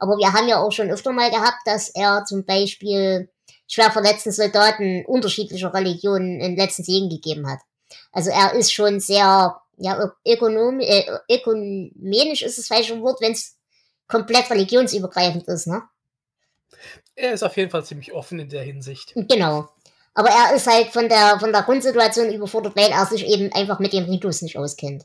Aber 0.00 0.18
wir 0.18 0.32
haben 0.32 0.48
ja 0.48 0.60
auch 0.60 0.72
schon 0.72 0.90
öfter 0.90 1.12
mal 1.12 1.30
gehabt, 1.30 1.60
dass 1.64 1.90
er 1.90 2.24
zum 2.24 2.44
Beispiel 2.44 3.30
schwer 3.68 3.92
verletzten 3.92 4.32
Soldaten 4.32 5.04
unterschiedlicher 5.06 5.72
Religionen 5.72 6.42
einen 6.42 6.56
letzten 6.56 6.82
Segen 6.82 7.08
gegeben 7.08 7.48
hat. 7.48 7.60
Also 8.10 8.30
er 8.30 8.54
ist 8.54 8.72
schon 8.72 8.98
sehr, 8.98 9.60
ja, 9.76 10.12
ökonom, 10.26 10.80
äh, 10.80 11.04
ökumenisch 11.30 12.42
ist 12.42 12.58
das 12.58 12.66
falsche 12.66 13.00
Wort, 13.00 13.20
wenn 13.20 13.30
es 13.30 13.58
komplett 14.08 14.50
religionsübergreifend 14.50 15.46
ist, 15.46 15.68
ne? 15.68 15.84
Er 17.14 17.32
ist 17.32 17.42
auf 17.42 17.56
jeden 17.56 17.70
Fall 17.70 17.84
ziemlich 17.84 18.12
offen 18.12 18.38
in 18.38 18.48
der 18.48 18.62
Hinsicht. 18.62 19.12
Genau. 19.14 19.68
Aber 20.14 20.28
er 20.28 20.54
ist 20.54 20.66
halt 20.66 20.88
von 20.88 21.08
der, 21.08 21.38
von 21.40 21.52
der 21.52 21.62
Grundsituation 21.62 22.32
überfordert, 22.32 22.76
weil 22.76 22.90
er 22.90 23.04
sich 23.06 23.26
eben 23.26 23.52
einfach 23.52 23.80
mit 23.80 23.92
dem 23.92 24.04
Ritus 24.04 24.42
nicht 24.42 24.56
auskennt. 24.56 25.04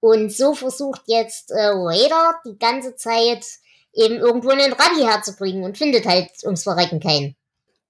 Und 0.00 0.32
so 0.32 0.54
versucht 0.54 1.02
jetzt 1.06 1.50
äh, 1.50 1.66
Raider 1.66 2.36
die 2.46 2.58
ganze 2.58 2.96
Zeit 2.96 3.44
eben 3.92 4.16
irgendwo 4.16 4.50
einen 4.50 4.72
Rabbi 4.72 5.02
herzubringen 5.02 5.64
und 5.64 5.76
findet 5.76 6.06
halt 6.06 6.30
ums 6.44 6.62
Verrecken 6.62 7.00
keinen. 7.00 7.36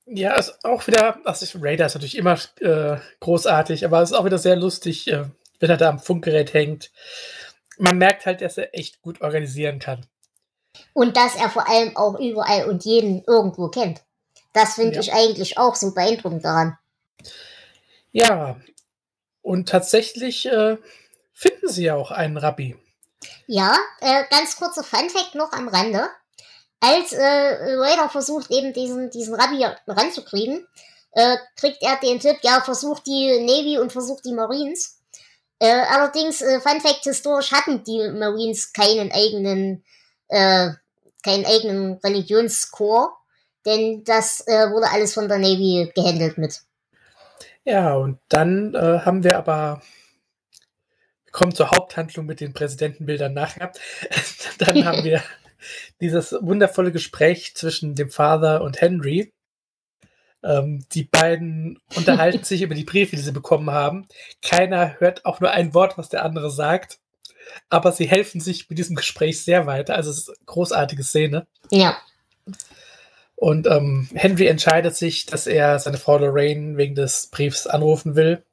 Ja, 0.07 0.35
ist 0.35 0.65
auch 0.65 0.87
wieder, 0.89 1.21
also 1.25 1.59
Raider 1.61 1.87
ist 1.87 1.95
natürlich 1.95 2.17
immer 2.17 2.37
äh, 2.61 2.97
großartig, 3.21 3.85
aber 3.85 4.03
es 4.03 4.11
ist 4.11 4.17
auch 4.17 4.25
wieder 4.25 4.39
sehr 4.39 4.57
lustig, 4.57 5.07
äh, 5.09 5.27
wenn 5.61 5.71
er 5.71 5.77
da 5.77 5.89
am 5.89 6.01
Funkgerät 6.01 6.53
hängt. 6.53 6.91
Man 7.79 7.97
merkt 7.97 8.27
halt, 8.27 8.41
dass 8.41 8.59
er 8.59 8.77
echt 8.77 9.03
gut 9.03 9.21
organisieren 9.21 9.79
kann. 9.79 10.07
Und 10.93 11.17
dass 11.17 11.37
er 11.37 11.51
vor 11.51 11.69
allem 11.69 11.97
auch 11.97 12.19
überall 12.19 12.69
und 12.69 12.85
jeden 12.85 13.25
irgendwo 13.27 13.69
kennt. 13.69 14.03
Das 14.53 14.75
finde 14.75 14.95
ja. 14.95 15.01
ich 15.01 15.13
eigentlich 15.13 15.59
auch 15.59 15.75
so 15.75 15.93
beeindruckend 15.93 16.45
daran. 16.45 16.79
Ja, 18.13 18.57
und 19.43 19.69
tatsächlich 19.69 20.47
äh, 20.47 20.77
finden 21.33 21.69
sie 21.69 21.85
ja 21.85 21.95
auch 21.95 22.11
einen 22.11 22.37
Rabbi. 22.37 22.77
Ja, 23.47 23.77
äh, 24.01 24.25
ganz 24.31 24.57
kurzer 24.57 24.83
Funfact 24.83 25.35
noch 25.35 25.53
am 25.53 25.69
Rande. 25.69 26.09
Als 26.81 27.13
äh, 27.13 27.21
Raider 27.21 28.09
versucht, 28.09 28.51
eben 28.51 28.73
diesen, 28.73 29.11
diesen 29.11 29.35
Rabbi 29.35 29.65
ranzukriegen, 29.87 30.67
äh, 31.13 31.37
kriegt 31.57 31.83
er 31.83 31.97
den 31.97 32.21
Tipp, 32.21 32.39
ja, 32.43 32.61
versucht 32.61 33.07
die 33.07 33.41
Navy 33.41 33.79
und 33.79 33.93
versucht 33.93 34.25
die 34.25 34.33
Marines. 34.33 34.99
Äh, 35.59 35.83
allerdings, 35.91 36.41
äh, 36.41 36.61
Fun 36.61 36.81
Fact, 36.81 37.05
historisch 37.05 37.53
hatten 37.53 37.85
die 37.85 38.09
Marines 38.11 38.73
keinen 38.73 39.13
eigenen 39.13 39.85
äh, 40.31 40.71
keinen 41.23 41.45
eigenen 41.45 41.95
Religionschor, 41.99 43.17
denn 43.67 44.05
das 44.05 44.47
äh, 44.47 44.71
wurde 44.71 44.91
alles 44.91 45.15
von 45.15 45.29
der 45.29 45.39
Navy 45.39 45.91
gehandelt 45.95 46.39
mit. 46.39 46.61
Ja, 47.65 47.95
und 47.95 48.19
dann 48.29 48.75
äh, 48.75 49.01
haben 49.01 49.23
wir 49.23 49.37
aber, 49.37 49.83
wir 51.25 51.33
kommen 51.33 51.55
zur 51.55 51.71
Haupthandlung 51.71 52.25
mit 52.27 52.41
den 52.41 52.55
Präsidentenbildern 52.55 53.35
nachher. 53.35 53.73
dann 54.59 54.85
haben 54.87 55.05
wir 55.05 55.23
dieses 56.01 56.33
wundervolle 56.33 56.93
Gespräch 56.93 57.55
zwischen 57.55 57.95
dem 57.95 58.11
Vater 58.11 58.63
und 58.63 58.81
Henry. 58.81 59.33
Ähm, 60.43 60.87
die 60.93 61.05
beiden 61.05 61.79
unterhalten 61.97 62.45
sich 62.45 62.63
über 62.63 62.75
die 62.75 62.85
Briefe, 62.85 63.17
die 63.17 63.23
sie 63.23 63.33
bekommen 63.33 63.71
haben. 63.71 64.07
Keiner 64.43 64.99
hört 64.99 65.27
auch 65.27 65.41
nur 65.41 65.51
ein 65.51 65.75
Wort, 65.75 65.99
was 65.99 66.09
der 66.09 66.25
andere 66.25 66.51
sagt. 66.51 67.00
Aber 67.69 67.93
sie 67.93 68.07
helfen 68.07 68.41
sich 68.41 68.69
mit 68.69 68.79
diesem 68.79 68.97
Gespräch 68.97 69.43
sehr 69.43 69.67
weiter. 69.67 69.95
Also 69.95 70.11
es 70.11 70.19
ist 70.19 70.29
eine 70.29 70.39
großartige 70.47 71.03
Szene. 71.03 71.47
Ja. 71.71 71.97
Und 73.37 73.67
ähm, 73.67 74.09
Henry 74.15 74.47
entscheidet 74.49 74.97
sich, 74.97 75.27
dass 75.27 75.47
er 75.47 75.79
seine 75.79 75.97
Frau 75.97 76.19
Lorraine 76.19 76.77
wegen 76.77 76.95
des 76.95 77.29
Briefs 77.29 77.67
anrufen 77.67 78.15
will. 78.15 78.45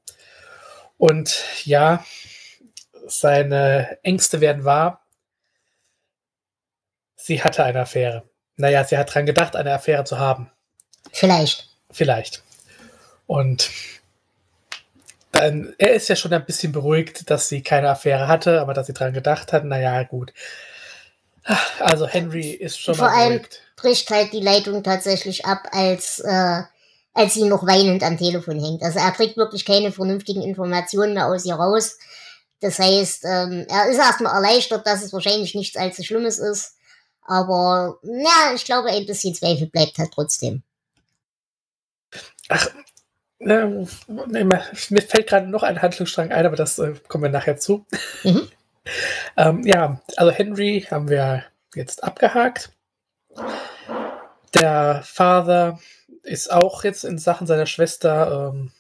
Und 0.98 1.44
ja, 1.66 2.06
seine 3.08 3.98
Ängste 4.04 4.42
werden 4.42 4.63
wahr. 4.63 5.06
Sie 7.16 7.44
hatte 7.44 7.63
eine 7.63 7.82
Affäre. 7.82 8.24
Naja, 8.56 8.84
sie 8.84 8.98
hat 8.98 9.13
dran 9.13 9.25
gedacht, 9.25 9.56
eine 9.56 9.74
Affäre 9.74 10.04
zu 10.06 10.20
haben. 10.20 10.50
Vielleicht. 11.12 11.70
Vielleicht. 11.92 12.44
Und 13.25 13.70
dann, 15.39 15.74
er 15.77 15.94
ist 15.94 16.08
ja 16.10 16.15
schon 16.15 16.34
ein 16.34 16.46
bisschen 16.46 16.72
beruhigt, 16.72 17.29
dass 17.29 17.50
sie 17.50 17.62
keine 17.62 17.89
Affäre 17.89 18.27
hatte, 18.27 18.62
aber 18.62 18.74
dass 18.74 18.88
sie 18.88 18.94
dran 18.94 19.13
gedacht 19.13 19.53
hat, 19.53 19.63
naja, 19.65 20.03
gut. 20.03 20.34
Also 21.79 22.08
Henry 22.08 22.51
ist 22.51 22.79
schon 22.79 22.96
Vor 22.96 23.10
allem 23.10 23.38
beruhigt. 23.38 23.62
bricht 23.77 24.10
halt 24.10 24.34
die 24.34 24.41
Leitung 24.41 24.84
tatsächlich 24.84 25.46
ab, 25.46 25.67
als, 25.72 26.20
äh, 26.20 26.62
als 27.13 27.34
sie 27.34 27.46
noch 27.46 27.65
weinend 27.65 28.03
am 28.03 28.17
Telefon 28.17 28.60
hängt. 28.60 28.84
Also 28.84 29.00
er 29.00 29.12
kriegt 29.12 29.38
wirklich 29.38 29.65
keine 29.65 29.91
vernünftigen 29.91 30.41
Informationen 30.41 31.13
mehr 31.13 31.27
aus 31.27 31.46
ihr 31.46 31.56
raus. 31.56 31.98
Das 32.60 32.79
heißt, 32.79 33.24
ähm, 33.25 33.65
er 33.70 33.89
ist 33.89 33.98
erstmal 33.98 34.34
erleichtert, 34.34 34.86
dass 34.86 35.03
es 35.03 35.13
wahrscheinlich 35.13 35.56
nichts 35.56 35.77
allzu 35.77 36.03
Schlimmes 36.03 36.39
ist. 36.39 36.75
Aber 37.22 38.00
ja, 38.03 38.53
ich 38.56 38.65
glaube, 38.65 38.89
ein 38.89 39.06
bisschen 39.06 39.36
Zweifel 39.36 39.67
bleibt 39.67 39.98
halt 39.98 40.12
trotzdem. 40.13 40.63
Ach, 42.50 42.67
äh, 43.39 43.65
nee, 44.27 44.44
mir 44.44 45.01
fällt 45.01 45.27
gerade 45.27 45.48
noch 45.48 45.63
ein 45.63 45.82
Handlungsstrang 45.82 46.32
ein, 46.32 46.46
aber 46.46 46.56
das 46.56 46.79
äh, 46.79 46.94
kommen 47.08 47.25
wir 47.25 47.32
nachher 47.32 47.58
zu. 47.58 47.86
Mhm. 48.24 48.48
ähm, 49.38 49.63
ja, 49.65 50.01
also 50.15 50.32
Henry 50.32 50.88
haben 50.89 51.10
wir 51.10 51.44
jetzt 51.75 52.03
abgehakt. 52.03 52.72
Der 54.53 55.01
Vater 55.03 55.79
ist 56.24 56.51
auch 56.51 56.84
jetzt 56.84 57.03
in 57.03 57.17
Sachen 57.17 57.48
seiner 57.48 57.65
Schwester 57.65 58.51
ähm, 58.53 58.72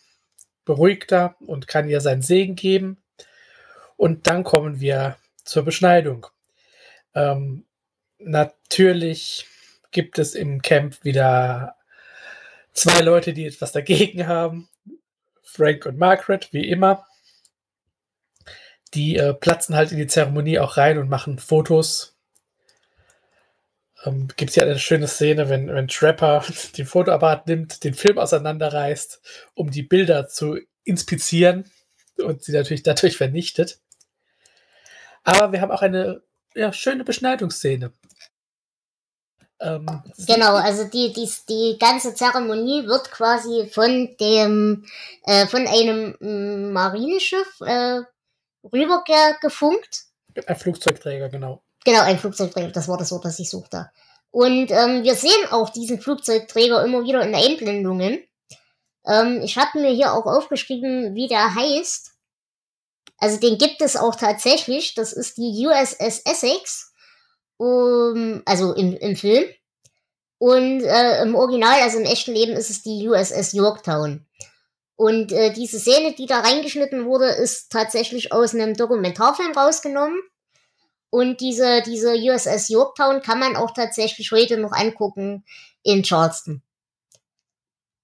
beruhigter 0.65 1.35
und 1.45 1.67
kann 1.67 1.87
ihr 1.87 2.01
seinen 2.01 2.21
Segen 2.21 2.55
geben. 2.55 2.97
Und 3.95 4.27
dann 4.27 4.43
kommen 4.43 4.79
wir 4.79 5.17
zur 5.43 5.63
Beschneidung. 5.63 6.27
Ähm, 7.15 7.65
natürlich 8.19 9.47
gibt 9.91 10.19
es 10.19 10.35
im 10.35 10.61
Camp 10.61 11.03
wieder 11.03 11.76
zwei 12.77 13.01
Leute, 13.01 13.33
die 13.33 13.45
etwas 13.45 13.71
dagegen 13.71 14.27
haben. 14.27 14.69
Frank 15.43 15.85
und 15.85 15.97
Margaret, 15.97 16.53
wie 16.53 16.69
immer. 16.69 17.05
Die 18.93 19.17
äh, 19.17 19.33
platzen 19.33 19.75
halt 19.75 19.91
in 19.91 19.97
die 19.97 20.07
Zeremonie 20.07 20.59
auch 20.59 20.77
rein 20.77 20.97
und 20.97 21.09
machen 21.09 21.39
Fotos. 21.39 22.17
Ähm, 24.05 24.27
Gibt 24.37 24.51
es 24.51 24.55
ja 24.55 24.63
eine 24.63 24.79
schöne 24.79 25.07
Szene, 25.07 25.49
wenn, 25.49 25.67
wenn 25.67 25.87
Trapper 25.87 26.45
den 26.77 26.85
Fotoapparat 26.85 27.47
nimmt, 27.47 27.83
den 27.83 27.93
Film 27.93 28.17
auseinanderreißt, 28.17 29.21
um 29.55 29.71
die 29.71 29.83
Bilder 29.83 30.27
zu 30.27 30.59
inspizieren 30.83 31.69
und 32.17 32.43
sie 32.43 32.53
natürlich 32.53 32.83
dadurch 32.83 33.17
vernichtet. 33.17 33.79
Aber 35.23 35.51
wir 35.51 35.61
haben 35.61 35.71
auch 35.71 35.81
eine 35.81 36.21
ja, 36.55 36.71
schöne 36.71 37.03
Beschneidungsszene. 37.03 37.91
Ähm, 39.59 39.87
genau, 40.27 40.55
also 40.55 40.83
die, 40.83 41.13
die, 41.13 41.29
die 41.49 41.77
ganze 41.79 42.13
Zeremonie 42.13 42.85
wird 42.85 43.09
quasi 43.09 43.67
von 43.71 44.15
dem, 44.19 44.85
äh, 45.23 45.47
von 45.47 45.65
einem 45.67 46.15
mm, 46.19 46.73
Marineschiff 46.73 47.59
äh, 47.61 48.01
rübergefunkt. 48.63 50.03
Ein 50.45 50.55
Flugzeugträger, 50.55 51.29
genau. 51.29 51.63
Genau, 51.83 52.01
ein 52.01 52.19
Flugzeugträger, 52.19 52.71
das 52.71 52.87
war 52.87 52.97
das 52.97 53.11
Wort, 53.11 53.25
das 53.25 53.39
ich 53.39 53.49
suchte. 53.49 53.89
Und 54.29 54.69
ähm, 54.71 55.03
wir 55.03 55.15
sehen 55.15 55.47
auch 55.49 55.69
diesen 55.69 55.99
Flugzeugträger 56.01 56.83
immer 56.83 57.03
wieder 57.03 57.23
in 57.23 57.33
Einblendungen. 57.33 58.23
Ähm, 59.05 59.41
ich 59.41 59.57
hatte 59.57 59.79
mir 59.79 59.91
hier 59.91 60.13
auch 60.13 60.25
aufgeschrieben, 60.25 61.15
wie 61.15 61.27
der 61.27 61.55
heißt. 61.55 62.11
Also 63.17 63.39
den 63.39 63.57
gibt 63.57 63.81
es 63.81 63.95
auch 63.95 64.15
tatsächlich. 64.15 64.93
Das 64.93 65.13
ist 65.13 65.37
die 65.37 65.65
USS 65.65 66.19
Essex 66.25 66.86
um, 67.57 68.41
also 68.45 68.73
im, 68.73 68.95
im 68.97 69.15
Film. 69.15 69.45
Und 70.39 70.81
äh, 70.83 71.21
im 71.23 71.35
Original, 71.35 71.81
also 71.81 71.97
im 71.97 72.05
echten 72.05 72.33
Leben, 72.33 72.53
ist 72.53 72.69
es 72.69 72.83
die 72.83 73.07
USS 73.07 73.53
Yorktown. 73.53 74.25
Und 74.95 75.31
äh, 75.31 75.51
diese 75.53 75.79
Szene, 75.79 76.13
die 76.13 76.25
da 76.25 76.39
reingeschnitten 76.39 77.05
wurde, 77.05 77.27
ist 77.27 77.71
tatsächlich 77.71 78.31
aus 78.31 78.53
einem 78.53 78.75
Dokumentarfilm 78.75 79.51
rausgenommen. 79.51 80.19
Und 81.09 81.39
diese, 81.39 81.81
diese 81.83 82.13
USS 82.15 82.69
Yorktown 82.69 83.21
kann 83.21 83.39
man 83.39 83.55
auch 83.55 83.71
tatsächlich 83.71 84.31
heute 84.31 84.57
noch 84.57 84.71
angucken 84.71 85.45
in 85.83 86.03
Charleston. 86.03 86.61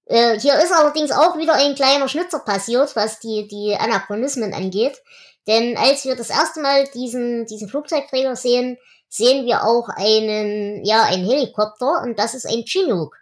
Äh, 0.05 0.39
hier 0.39 0.55
ist 0.59 0.71
allerdings 0.71 1.11
auch 1.11 1.37
wieder 1.37 1.53
ein 1.53 1.75
kleiner 1.75 2.07
Schnitzer 2.07 2.39
passiert, 2.39 2.95
was 2.95 3.19
die, 3.19 3.47
die 3.47 3.75
Anachronismen 3.75 4.53
angeht. 4.53 5.01
Denn 5.47 5.77
als 5.77 6.05
wir 6.05 6.15
das 6.15 6.29
erste 6.29 6.61
Mal 6.61 6.87
diesen, 6.93 7.45
diesen 7.45 7.67
Flugzeugträger 7.67 8.35
sehen, 8.35 8.77
sehen 9.13 9.45
wir 9.45 9.63
auch 9.63 9.89
einen, 9.89 10.83
ja, 10.83 11.03
einen 11.03 11.23
Helikopter 11.23 12.01
und 12.01 12.17
das 12.17 12.33
ist 12.33 12.47
ein 12.47 12.63
Chinook. 12.65 13.15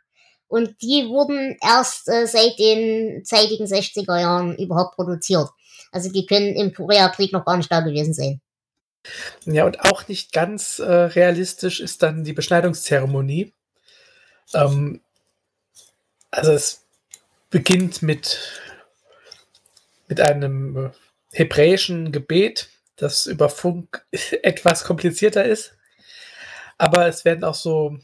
Und 0.47 0.81
die 0.81 1.07
wurden 1.09 1.57
erst 1.61 2.07
äh, 2.07 2.27
seit 2.27 2.57
den 2.59 3.25
zeitigen 3.25 3.65
60er 3.65 4.19
Jahren 4.19 4.55
überhaupt 4.57 4.95
produziert. 4.95 5.49
Also 5.91 6.09
die 6.09 6.25
können 6.25 6.55
im 6.55 6.73
Koreakrieg 6.73 7.33
noch 7.33 7.43
gar 7.43 7.57
nicht 7.57 7.71
da 7.71 7.81
gewesen 7.81 8.13
sein. 8.13 8.39
Ja, 9.45 9.65
und 9.65 9.81
auch 9.81 10.07
nicht 10.07 10.31
ganz 10.31 10.79
äh, 10.79 10.83
realistisch 10.85 11.81
ist 11.81 12.03
dann 12.03 12.23
die 12.23 12.33
Beschneidungszeremonie. 12.33 13.53
Ähm, 14.53 15.01
also 16.29 16.53
es 16.53 16.85
beginnt 17.49 18.01
mit, 18.01 18.39
mit 20.07 20.21
einem 20.21 20.77
äh, 20.77 20.89
hebräischen 21.33 22.13
Gebet, 22.13 22.69
das 22.95 23.25
über 23.25 23.49
Funk 23.49 24.05
etwas 24.43 24.85
komplizierter 24.85 25.43
ist. 25.43 25.75
Aber 26.81 27.07
es 27.07 27.25
werden 27.25 27.43
auch 27.43 27.53
so 27.53 27.99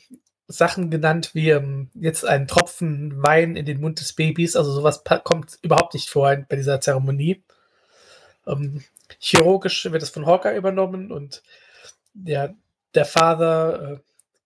Sachen 0.48 0.91
genannt 0.91 1.31
wie 1.34 1.50
ähm, 1.50 1.89
jetzt 1.96 2.24
ein 2.24 2.48
Tropfen 2.48 3.24
Wein 3.24 3.55
in 3.55 3.65
den 3.65 3.81
Mund 3.81 4.00
des 4.00 4.13
Babys. 4.13 4.55
Also 4.55 4.72
sowas 4.72 5.01
kommt 5.24 5.57
überhaupt 5.63 5.96
nicht 5.96 6.12
vor 6.12 6.36
bei 6.48 6.55
dieser 6.55 6.79
Zeremonie. 6.79 7.43
Ähm, 8.46 8.84
chirurgisch 9.17 9.91
wird 9.91 10.03
es 10.03 10.12
von 10.12 10.27
Hawker 10.27 10.55
übernommen 10.55 11.12
und 11.12 11.41
ja, 12.24 12.53
der 12.93 13.05
Vater 13.05 13.93
äh, 13.93 13.98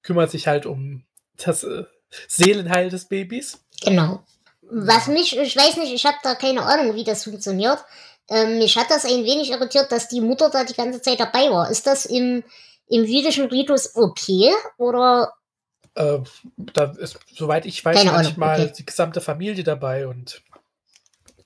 kümmert 0.01 0.31
sich 0.31 0.47
halt 0.47 0.65
um 0.65 1.03
das 1.35 1.65
äh, 1.65 1.83
Seelenheil 2.29 2.89
des 2.89 3.09
Babys. 3.09 3.59
Genau. 3.83 4.23
Was 4.61 5.07
mich, 5.07 5.38
ich 5.38 5.57
weiß 5.57 5.75
nicht, 5.75 5.91
ich 5.91 6.05
habe 6.05 6.17
da 6.23 6.35
keine 6.35 6.61
Ahnung, 6.61 6.95
wie 6.95 7.03
das 7.03 7.25
funktioniert. 7.25 7.83
Ähm, 8.29 8.59
mich 8.59 8.77
hat 8.77 8.89
das 8.91 9.03
ein 9.03 9.25
wenig 9.25 9.51
irritiert, 9.51 9.91
dass 9.91 10.07
die 10.07 10.21
Mutter 10.21 10.50
da 10.50 10.63
die 10.63 10.73
ganze 10.73 11.01
Zeit 11.01 11.19
dabei 11.19 11.51
war. 11.51 11.69
Ist 11.69 11.85
das 11.85 12.05
im 12.05 12.45
im 12.91 13.05
jüdischen 13.05 13.45
Ritus 13.45 13.95
okay 13.95 14.51
oder? 14.77 15.33
Äh, 15.95 16.19
da 16.57 16.86
ist, 17.00 17.19
soweit 17.33 17.65
ich 17.65 17.83
weiß, 17.83 17.98
Keine 17.98 18.12
manchmal 18.12 18.62
okay. 18.62 18.74
die 18.77 18.86
gesamte 18.86 19.21
Familie 19.21 19.63
dabei 19.63 20.07
und 20.07 20.41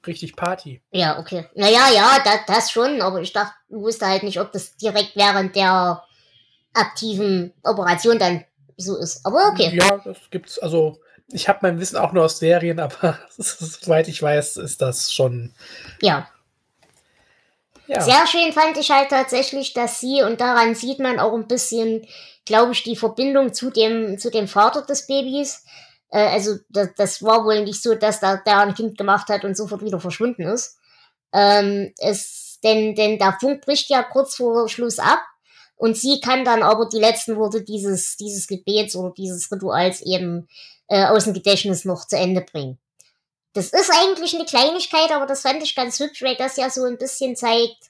richtig 0.05 0.35
Party. 0.35 0.81
Ja, 0.91 1.19
okay. 1.19 1.47
Naja, 1.55 1.89
ja, 1.93 2.19
das, 2.23 2.39
das 2.47 2.71
schon, 2.71 3.01
aber 3.01 3.21
ich 3.21 3.33
dachte, 3.33 3.53
wusste 3.69 4.05
halt 4.05 4.23
nicht, 4.23 4.39
ob 4.39 4.51
das 4.51 4.75
direkt 4.77 5.15
während 5.15 5.55
der 5.55 6.03
aktiven 6.73 7.53
Operation 7.63 8.19
dann 8.19 8.43
so 8.77 8.97
ist. 8.97 9.25
Aber 9.25 9.49
okay. 9.51 9.75
Ja, 9.75 9.97
das 10.03 10.17
gibt's, 10.29 10.59
also 10.59 10.99
ich 11.27 11.47
habe 11.47 11.59
mein 11.63 11.79
Wissen 11.79 11.97
auch 11.97 12.11
nur 12.11 12.25
aus 12.25 12.37
Serien, 12.39 12.79
aber 12.79 13.17
soweit 13.37 14.07
ich 14.07 14.21
weiß, 14.21 14.57
ist 14.57 14.81
das 14.81 15.13
schon. 15.13 15.53
Ja. 16.01 16.27
Ja. 17.87 18.01
Sehr 18.01 18.27
schön 18.27 18.51
fand 18.51 18.77
ich 18.77 18.89
halt 18.91 19.09
tatsächlich, 19.09 19.73
dass 19.73 19.99
sie, 19.99 20.23
und 20.23 20.41
daran 20.41 20.75
sieht 20.75 20.99
man 20.99 21.19
auch 21.19 21.33
ein 21.33 21.47
bisschen, 21.47 22.05
glaube 22.45 22.71
ich, 22.71 22.83
die 22.83 22.95
Verbindung 22.95 23.53
zu 23.53 23.69
dem, 23.69 24.17
zu 24.17 24.31
dem 24.31 24.47
Vater 24.47 24.81
des 24.81 25.07
Babys. 25.07 25.63
Äh, 26.09 26.27
also, 26.27 26.55
das, 26.69 26.89
das 26.95 27.23
war 27.23 27.45
wohl 27.45 27.63
nicht 27.63 27.81
so, 27.81 27.95
dass 27.95 28.19
da 28.19 28.37
der 28.37 28.59
ein 28.59 28.73
Kind 28.73 28.97
gemacht 28.97 29.29
hat 29.29 29.43
und 29.43 29.55
sofort 29.55 29.83
wieder 29.83 29.99
verschwunden 29.99 30.43
ist. 30.43 30.77
Ähm, 31.33 31.93
es, 31.97 32.59
denn, 32.63 32.95
denn 32.95 33.19
der 33.19 33.37
Funk 33.39 33.61
bricht 33.61 33.89
ja 33.89 34.03
kurz 34.03 34.35
vor 34.35 34.67
Schluss 34.69 34.99
ab. 34.99 35.19
Und 35.77 35.97
sie 35.97 36.21
kann 36.21 36.45
dann 36.45 36.63
aber 36.63 36.87
die 36.87 36.99
letzten 36.99 37.35
Worte 37.35 37.61
dieses, 37.61 38.15
dieses 38.15 38.47
Gebets 38.47 38.95
oder 38.95 39.13
dieses 39.15 39.51
Rituals 39.51 40.01
eben 40.01 40.47
äh, 40.87 41.05
aus 41.05 41.25
dem 41.25 41.33
Gedächtnis 41.33 41.83
noch 41.83 42.07
zu 42.07 42.17
Ende 42.17 42.41
bringen. 42.41 42.79
Das 43.55 43.69
ist 43.69 43.89
eigentlich 43.89 44.35
eine 44.35 44.43
Kleinigkeit, 44.43 45.11
aber 45.11 45.25
das 45.25 45.41
fand 45.41 45.63
ich 45.63 45.75
ganz 45.75 45.97
hübsch, 45.99 46.21
weil 46.21 46.35
das 46.35 46.57
ja 46.57 46.69
so 46.69 46.83
ein 46.83 46.97
bisschen 46.97 47.37
zeigt, 47.37 47.89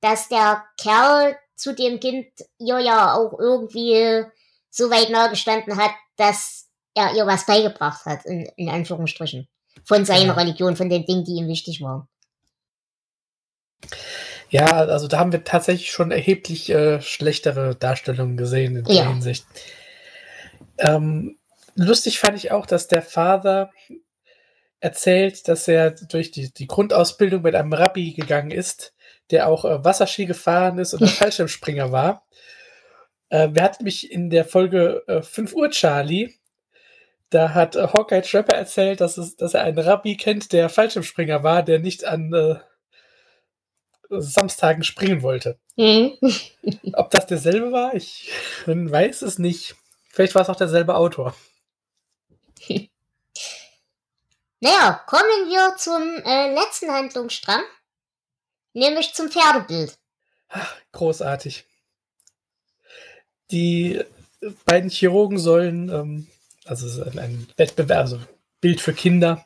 dass 0.00 0.28
der 0.28 0.64
Kerl 0.80 1.36
zu 1.56 1.74
dem 1.74 2.00
Kind 2.00 2.26
ihr 2.58 2.78
ja 2.78 3.14
auch 3.14 3.38
irgendwie 3.38 4.24
so 4.70 4.90
weit 4.90 5.10
nahe 5.10 5.28
gestanden 5.28 5.76
hat, 5.76 5.90
dass 6.16 6.68
er 6.94 7.14
ihr 7.14 7.26
was 7.26 7.44
beigebracht 7.44 8.06
hat, 8.06 8.24
in, 8.24 8.46
in 8.56 8.70
Anführungsstrichen. 8.70 9.46
Von 9.84 10.06
seiner. 10.06 10.38
Religion, 10.38 10.74
von 10.74 10.88
den 10.88 11.04
Dingen, 11.04 11.24
die 11.24 11.32
ihm 11.32 11.48
wichtig 11.48 11.82
waren. 11.82 12.08
Ja, 14.48 14.64
also 14.64 15.06
da 15.06 15.18
haben 15.18 15.32
wir 15.32 15.44
tatsächlich 15.44 15.92
schon 15.92 16.12
erheblich 16.12 16.70
äh, 16.70 17.02
schlechtere 17.02 17.74
Darstellungen 17.76 18.38
gesehen 18.38 18.76
in 18.76 18.84
der 18.84 18.94
ja. 18.94 19.08
Hinsicht. 19.08 19.44
Ähm, 20.78 21.36
lustig 21.74 22.20
fand 22.20 22.38
ich 22.38 22.52
auch, 22.52 22.64
dass 22.64 22.88
der 22.88 23.02
Vater 23.02 23.70
erzählt, 24.80 25.48
dass 25.48 25.66
er 25.68 25.92
durch 25.92 26.30
die, 26.30 26.52
die 26.52 26.66
Grundausbildung 26.66 27.42
mit 27.42 27.54
einem 27.54 27.72
Rabbi 27.72 28.12
gegangen 28.12 28.50
ist, 28.50 28.94
der 29.30 29.48
auch 29.48 29.64
äh, 29.64 29.84
Wasserski 29.84 30.26
gefahren 30.26 30.78
ist 30.78 30.94
und 30.94 31.02
ein 31.02 31.08
Fallschirmspringer 31.08 31.92
war. 31.92 32.26
Äh, 33.30 33.48
wer 33.52 33.64
hat 33.64 33.80
mich 33.82 34.10
in 34.12 34.30
der 34.30 34.44
Folge 34.44 35.02
äh, 35.06 35.22
5 35.22 35.54
Uhr 35.54 35.70
Charlie, 35.70 36.34
da 37.30 37.54
hat 37.54 37.76
äh, 37.76 37.88
Hawkeye 37.88 38.22
Trapper 38.22 38.54
erzählt, 38.54 39.00
dass, 39.00 39.18
es, 39.18 39.36
dass 39.36 39.54
er 39.54 39.62
einen 39.62 39.78
Rabbi 39.78 40.16
kennt, 40.16 40.52
der 40.52 40.68
Fallschirmspringer 40.68 41.42
war, 41.42 41.62
der 41.62 41.78
nicht 41.78 42.04
an 42.04 42.32
äh, 42.32 42.56
Samstagen 44.10 44.84
springen 44.84 45.22
wollte. 45.22 45.58
Mhm. 45.76 46.12
Ob 46.92 47.10
das 47.10 47.26
derselbe 47.26 47.72
war, 47.72 47.94
ich 47.94 48.30
weiß 48.66 49.22
es 49.22 49.38
nicht. 49.38 49.74
Vielleicht 50.10 50.34
war 50.34 50.42
es 50.42 50.48
auch 50.48 50.56
derselbe 50.56 50.94
Autor. 50.94 51.34
Naja, 54.64 54.98
kommen 55.06 55.50
wir 55.50 55.76
zum 55.76 56.22
äh, 56.24 56.54
letzten 56.54 56.90
Handlungsstrang, 56.90 57.60
nämlich 58.72 59.12
zum 59.12 59.30
Pferdebild. 59.30 59.98
Ach, 60.48 60.76
großartig. 60.90 61.66
Die 63.50 64.02
beiden 64.64 64.88
Chirurgen 64.88 65.38
sollen, 65.38 65.90
ähm, 65.90 66.28
also 66.64 67.02
ein 67.02 67.46
Wettbewerb, 67.58 67.98
also 67.98 68.20
Bild 68.62 68.80
für 68.80 68.94
Kinder, 68.94 69.44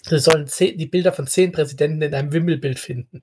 sie 0.00 0.18
sollen 0.18 0.48
zehn, 0.48 0.78
die 0.78 0.86
Bilder 0.86 1.12
von 1.12 1.26
zehn 1.26 1.52
Präsidenten 1.52 2.00
in 2.00 2.14
einem 2.14 2.32
Wimmelbild 2.32 2.78
finden. 2.78 3.22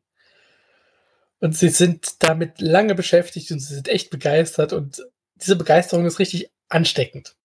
Und 1.39 1.57
sie 1.57 1.69
sind 1.69 2.21
damit 2.21 2.61
lange 2.61 2.93
beschäftigt 2.93 3.49
und 3.49 3.61
sie 3.61 3.73
sind 3.73 3.87
echt 3.87 4.11
begeistert 4.11 4.73
und 4.73 5.03
diese 5.37 5.55
Begeisterung 5.55 6.05
ist 6.05 6.19
richtig 6.19 6.51
ansteckend. 6.69 7.35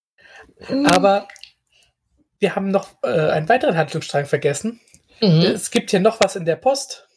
Mhm. 0.69 0.85
Aber 0.85 1.29
wir 2.39 2.55
haben 2.55 2.71
noch 2.71 2.91
äh, 3.03 3.31
einen 3.31 3.49
weiteren 3.49 3.77
Handlungsstrang 3.77 4.27
vergessen. 4.27 4.81
Mhm. 5.21 5.43
Es 5.43 5.71
gibt 5.71 5.91
hier 5.91 6.01
noch 6.01 6.21
was 6.21 6.37
in 6.37 6.45
der 6.45 6.57
Post. 6.57 7.09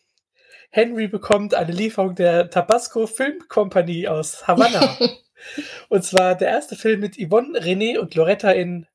Henry 0.72 1.08
bekommt 1.08 1.54
eine 1.56 1.72
Lieferung 1.72 2.16
der 2.16 2.50
Tabasco 2.50 3.08
Film 3.08 3.48
Company 3.48 4.08
aus 4.08 4.48
Havanna. 4.48 4.98
und 5.90 6.04
zwar 6.04 6.36
der 6.36 6.50
erste 6.50 6.76
Film 6.76 7.00
mit 7.00 7.18
Yvonne, 7.18 7.60
René 7.60 7.98
und 7.98 8.16
Loretta 8.16 8.52
in 8.52 8.86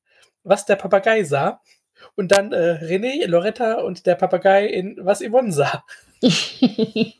Was 0.43 0.65
der 0.65 0.77
Papagei 0.77 1.23
sah. 1.23 1.61
Und 2.15 2.31
dann 2.31 2.53
äh, 2.53 2.79
René, 2.81 3.25
Loretta 3.27 3.75
und 3.75 4.05
der 4.05 4.15
Papagei 4.15 4.65
in 4.67 4.97
Was 5.01 5.21
Yvonne 5.21 5.51
sah. 5.51 5.83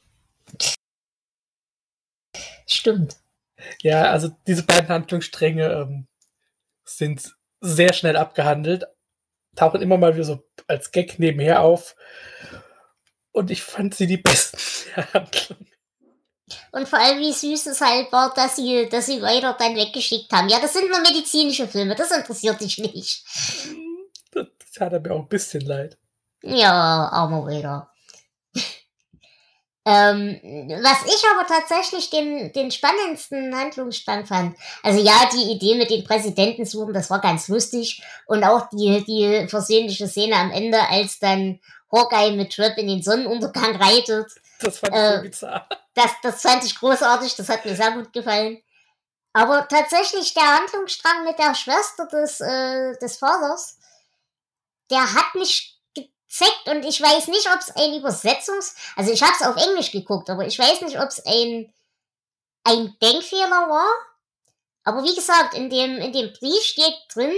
Stimmt. 2.68 3.18
Ja, 3.82 4.12
also 4.12 4.30
diese 4.48 4.64
beiden 4.64 4.90
Handlungsstränge 4.90 5.66
ähm, 5.72 6.08
sind 6.84 7.36
sehr 7.62 7.94
schnell 7.94 8.16
abgehandelt, 8.16 8.86
tauchen 9.56 9.82
immer 9.82 9.98
mal 9.98 10.14
wieder 10.14 10.26
so 10.26 10.44
als 10.68 10.92
Gag 10.92 11.20
nebenher 11.20 11.62
auf. 11.62 11.96
Und 13.32 13.52
ich 13.52 13.64
fand 13.64 13.96
sie 13.96 14.08
die 14.08 14.18
besten 14.18 14.58
Handlungen. 15.14 15.68
Und 16.72 16.88
vor 16.88 17.00
allem, 17.00 17.20
wie 17.20 17.34
süß 17.34 17.68
es 17.68 17.82
halt 17.82 18.12
war, 18.12 18.34
dass 18.34 18.58
sie, 18.58 18.88
dass 18.90 19.08
sie 19.08 19.22
weiter 19.22 19.56
dann 19.58 19.76
weggeschickt 19.76 20.32
haben. 20.32 20.48
Ja, 20.48 20.60
das 20.60 20.74
sind 20.74 20.90
nur 20.90 21.02
medizinische 21.02 21.68
Filme, 21.68 21.96
das 21.96 22.12
interessiert 22.12 22.62
dich 22.62 22.78
nicht. 22.78 23.26
Das 24.32 24.48
hat 24.80 24.94
er 24.94 25.00
mir 25.00 25.14
auch 25.14 25.22
ein 25.22 25.28
bisschen 25.28 25.62
leid. 25.62 25.98
Ja, 26.44 27.10
armer 27.10 27.48
wieder. 27.48 27.92
Ähm, 29.88 30.40
was 30.82 31.06
ich 31.06 31.24
aber 31.32 31.46
tatsächlich 31.46 32.10
den, 32.10 32.52
den 32.54 32.72
spannendsten 32.72 33.56
Handlungsstrang 33.56 34.26
fand, 34.26 34.58
also 34.82 35.00
ja, 35.00 35.30
die 35.32 35.52
Idee 35.52 35.76
mit 35.76 35.92
den 35.92 36.04
Präsidenten 36.04 36.66
suchen, 36.66 36.94
das 36.94 37.12
war 37.12 37.22
ganz 37.22 37.48
lustig 37.50 38.02
und 38.26 38.44
auch 38.44 38.68
die, 38.72 39.04
die 39.06 39.48
versöhnliche 39.48 40.08
Szene 40.08 40.38
am 40.38 40.50
Ende, 40.50 40.80
als 40.90 41.20
dann 41.20 41.60
Hawkeye 41.92 42.36
mit 42.36 42.52
Trip 42.52 42.76
in 42.78 42.88
den 42.88 43.04
Sonnenuntergang 43.04 43.76
reitet. 43.76 44.32
Das 44.60 44.80
fand 44.80 44.96
ich 44.96 45.00
äh, 45.00 45.16
so 45.18 45.22
bizarr. 45.22 45.70
Das, 45.94 46.12
das 46.24 46.42
fand 46.42 46.66
ich 46.66 46.80
großartig, 46.80 47.36
das 47.36 47.48
hat 47.48 47.64
mir 47.64 47.76
sehr 47.76 47.92
gut 47.92 48.12
gefallen. 48.12 48.62
Aber 49.34 49.68
tatsächlich 49.68 50.34
der 50.34 50.48
Handlungsstrang 50.48 51.26
mit 51.26 51.38
der 51.38 51.54
Schwester 51.54 52.08
des, 52.08 52.42
äh, 52.42 52.98
des 53.00 53.18
Vaters, 53.18 53.78
der 54.90 55.14
hat 55.14 55.36
mich 55.36 55.75
gezeckt 56.36 56.68
und 56.68 56.86
ich 56.86 57.02
weiß 57.02 57.28
nicht, 57.28 57.48
ob 57.52 57.60
es 57.60 57.76
ein 57.76 57.94
Übersetzungs... 57.94 58.76
Also 58.96 59.12
ich 59.12 59.22
habe 59.22 59.34
es 59.40 59.46
auf 59.46 59.56
Englisch 59.56 59.92
geguckt, 59.92 60.30
aber 60.30 60.46
ich 60.46 60.58
weiß 60.58 60.82
nicht, 60.82 61.00
ob 61.00 61.08
es 61.08 61.26
ein, 61.26 61.74
ein 62.64 62.96
Denkfehler 63.02 63.70
war. 63.70 63.88
Aber 64.84 65.04
wie 65.04 65.16
gesagt, 65.16 65.54
in 65.54 65.70
dem, 65.70 65.98
in 65.98 66.12
dem 66.12 66.34
Brief 66.34 66.62
steht 66.64 66.96
drin, 67.14 67.34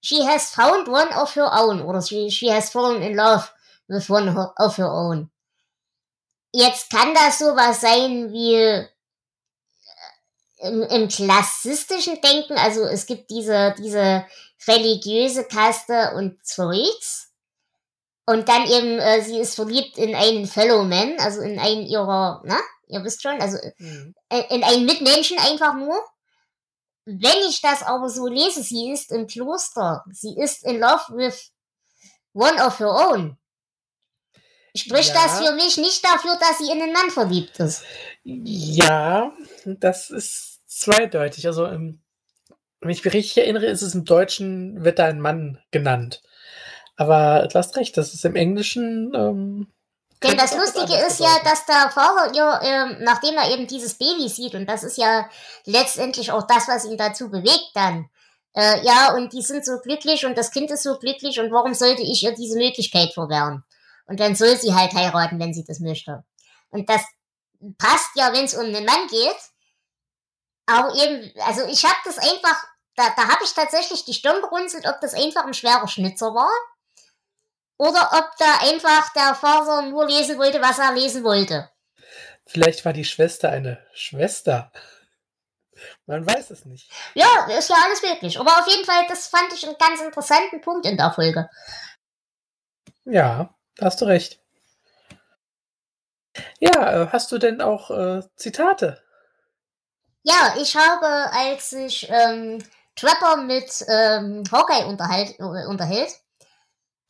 she 0.00 0.26
has 0.26 0.50
found 0.50 0.88
one 0.88 1.10
of 1.16 1.34
her 1.34 1.50
own 1.52 1.82
oder 1.82 2.02
she, 2.02 2.30
she 2.30 2.52
has 2.52 2.70
fallen 2.70 3.02
in 3.02 3.16
love 3.16 3.48
with 3.88 4.08
one 4.10 4.52
of 4.58 4.78
her 4.78 4.90
own. 4.90 5.30
Jetzt 6.52 6.90
kann 6.90 7.14
das 7.14 7.38
sowas 7.38 7.80
sein 7.80 8.30
wie 8.32 8.54
äh, 8.54 8.88
im, 10.58 10.82
im 10.82 11.08
klassistischen 11.08 12.20
Denken, 12.20 12.56
also 12.56 12.84
es 12.84 13.06
gibt 13.06 13.28
diese, 13.30 13.74
diese 13.76 14.24
religiöse 14.68 15.44
Kaste 15.44 16.12
und 16.14 16.46
Zeugs. 16.46 17.33
Und 18.26 18.48
dann 18.48 18.66
eben, 18.66 18.98
äh, 18.98 19.20
sie 19.22 19.38
ist 19.38 19.54
verliebt 19.54 19.98
in 19.98 20.14
einen 20.14 20.46
Fellowman, 20.46 21.16
also 21.18 21.42
in 21.42 21.58
einen 21.58 21.82
ihrer, 21.82 22.42
na, 22.44 22.58
ihr 22.88 23.04
wisst 23.04 23.22
schon, 23.22 23.40
also 23.40 23.58
mhm. 23.78 24.14
äh, 24.30 24.54
in 24.54 24.64
einen 24.64 24.86
Mitmenschen 24.86 25.38
einfach 25.38 25.74
nur. 25.74 25.98
Wenn 27.04 27.48
ich 27.48 27.60
das 27.60 27.82
aber 27.82 28.08
so 28.08 28.26
lese, 28.26 28.62
sie 28.62 28.90
ist 28.90 29.12
im 29.12 29.26
Kloster, 29.26 30.04
sie 30.10 30.38
ist 30.38 30.64
in 30.64 30.80
love 30.80 31.04
with 31.10 31.52
one 32.32 32.64
of 32.64 32.78
her 32.78 32.90
own. 32.90 33.36
Spricht 34.76 35.14
ja. 35.14 35.22
das 35.22 35.38
für 35.38 35.54
mich 35.54 35.76
nicht 35.76 36.04
dafür, 36.04 36.36
dass 36.40 36.58
sie 36.58 36.72
in 36.72 36.82
einen 36.82 36.92
Mann 36.92 37.10
verliebt 37.10 37.60
ist? 37.60 37.84
Ja, 38.24 39.32
das 39.64 40.10
ist 40.10 40.62
zweideutig. 40.66 41.46
Also, 41.46 41.64
wenn 41.64 42.00
ich 42.80 43.04
mich 43.04 43.12
richtig 43.12 43.38
erinnere, 43.38 43.66
ist 43.66 43.82
es 43.82 43.94
im 43.94 44.04
Deutschen, 44.04 44.82
wird 44.82 44.98
da 44.98 45.04
ein 45.04 45.20
Mann 45.20 45.60
genannt. 45.70 46.22
Aber 46.96 47.48
du 47.48 47.58
hast 47.58 47.76
recht, 47.76 47.96
das 47.96 48.14
ist 48.14 48.24
im 48.24 48.36
Englischen. 48.36 49.12
Ähm, 49.14 49.66
denn 50.22 50.38
das 50.38 50.56
Lustige 50.56 50.94
ist 51.06 51.20
ja, 51.20 51.38
dass 51.44 51.66
der 51.66 51.90
Vater 51.90 52.34
ihr, 52.34 52.60
äh, 52.62 53.04
nachdem 53.04 53.34
er 53.34 53.50
eben 53.50 53.66
dieses 53.66 53.94
Baby 53.94 54.28
sieht, 54.28 54.54
und 54.54 54.66
das 54.66 54.82
ist 54.82 54.96
ja 54.96 55.28
letztendlich 55.66 56.32
auch 56.32 56.46
das, 56.46 56.66
was 56.68 56.84
ihn 56.84 56.96
dazu 56.96 57.30
bewegt 57.30 57.70
dann, 57.74 58.08
äh, 58.54 58.84
ja, 58.84 59.12
und 59.14 59.32
die 59.32 59.42
sind 59.42 59.64
so 59.64 59.78
glücklich 59.82 60.24
und 60.24 60.38
das 60.38 60.50
Kind 60.50 60.70
ist 60.70 60.84
so 60.84 60.98
glücklich 60.98 61.40
und 61.40 61.50
warum 61.50 61.74
sollte 61.74 62.02
ich 62.02 62.22
ihr 62.22 62.32
diese 62.32 62.56
Möglichkeit 62.56 63.12
verwehren? 63.12 63.64
Und 64.06 64.20
dann 64.20 64.34
soll 64.34 64.56
sie 64.56 64.74
halt 64.74 64.94
heiraten, 64.94 65.40
wenn 65.40 65.52
sie 65.52 65.64
das 65.64 65.80
möchte. 65.80 66.24
Und 66.70 66.88
das 66.88 67.02
passt 67.78 68.10
ja, 68.14 68.32
wenn 68.32 68.44
es 68.44 68.54
um 68.54 68.64
einen 68.64 68.84
Mann 68.84 69.06
geht. 69.08 69.36
Aber 70.66 70.94
eben, 70.94 71.32
also 71.42 71.66
ich 71.66 71.84
habe 71.84 71.96
das 72.04 72.18
einfach, 72.18 72.64
da, 72.96 73.10
da 73.16 73.28
habe 73.28 73.44
ich 73.44 73.52
tatsächlich 73.52 74.04
die 74.04 74.14
Stirn 74.14 74.40
gerunzelt, 74.40 74.86
ob 74.86 75.00
das 75.00 75.14
einfach 75.14 75.44
ein 75.44 75.54
schwerer 75.54 75.88
Schnitzer 75.88 76.34
war 76.34 76.50
oder 77.76 78.10
ob 78.12 78.30
da 78.38 78.58
einfach 78.68 79.12
der 79.12 79.34
Vater 79.34 79.82
nur 79.82 80.06
lesen 80.06 80.38
wollte, 80.38 80.60
was 80.60 80.78
er 80.78 80.92
lesen 80.92 81.24
wollte. 81.24 81.70
Vielleicht 82.46 82.84
war 82.84 82.92
die 82.92 83.04
Schwester 83.04 83.50
eine 83.50 83.84
Schwester. 83.92 84.70
Man 86.06 86.26
weiß 86.26 86.50
es 86.50 86.64
nicht. 86.64 86.90
Ja, 87.14 87.46
ist 87.46 87.70
ja 87.70 87.76
alles 87.84 88.02
möglich. 88.02 88.38
Aber 88.38 88.58
auf 88.58 88.68
jeden 88.68 88.84
Fall, 88.84 89.06
das 89.08 89.26
fand 89.26 89.52
ich 89.52 89.66
einen 89.66 89.76
ganz 89.78 90.00
interessanten 90.00 90.60
Punkt 90.60 90.86
in 90.86 90.96
der 90.96 91.12
Folge. 91.12 91.48
Ja, 93.04 93.54
da 93.76 93.86
hast 93.86 94.00
du 94.00 94.04
recht. 94.04 94.40
Ja, 96.58 97.02
äh, 97.02 97.08
hast 97.10 97.30
du 97.32 97.38
denn 97.38 97.60
auch 97.60 97.90
äh, 97.90 98.22
Zitate? 98.36 99.02
Ja, 100.22 100.54
ich 100.58 100.74
habe, 100.76 101.06
als 101.32 101.70
sich 101.70 102.08
ähm, 102.08 102.64
Trapper 102.96 103.36
mit 103.36 103.84
ähm, 103.88 104.42
Hawkeye 104.50 104.86
unterhalt, 104.86 105.38
äh, 105.38 105.66
unterhält, 105.66 106.20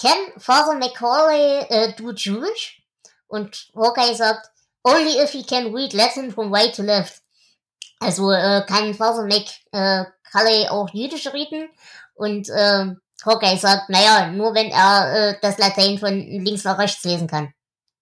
Can 0.04 0.38
Father 0.38 0.78
Macaulay 0.78 1.66
uh, 1.70 1.92
do 1.96 2.12
Jewish? 2.12 2.82
Und 3.26 3.70
Hawkeye 3.74 4.14
sagt, 4.14 4.50
only 4.84 5.18
if 5.18 5.30
he 5.30 5.42
can 5.42 5.72
read 5.72 5.94
Latin 5.94 6.30
from 6.30 6.52
right 6.52 6.74
to 6.74 6.82
left. 6.82 7.22
Also 8.00 8.30
äh, 8.30 8.62
kann 8.66 8.92
Father 8.92 9.24
Macaulay 9.24 10.68
auch 10.68 10.90
Jüdisch 10.92 11.32
reden. 11.32 11.70
Und 12.14 12.50
äh, 12.50 12.94
Hawkeye 13.24 13.56
sagt, 13.56 13.88
naja, 13.88 14.30
nur 14.30 14.54
wenn 14.54 14.70
er 14.70 15.30
äh, 15.30 15.38
das 15.40 15.56
Latein 15.56 15.98
von 15.98 16.14
links 16.14 16.64
nach 16.64 16.78
rechts 16.78 17.02
lesen 17.04 17.26
kann. 17.26 17.54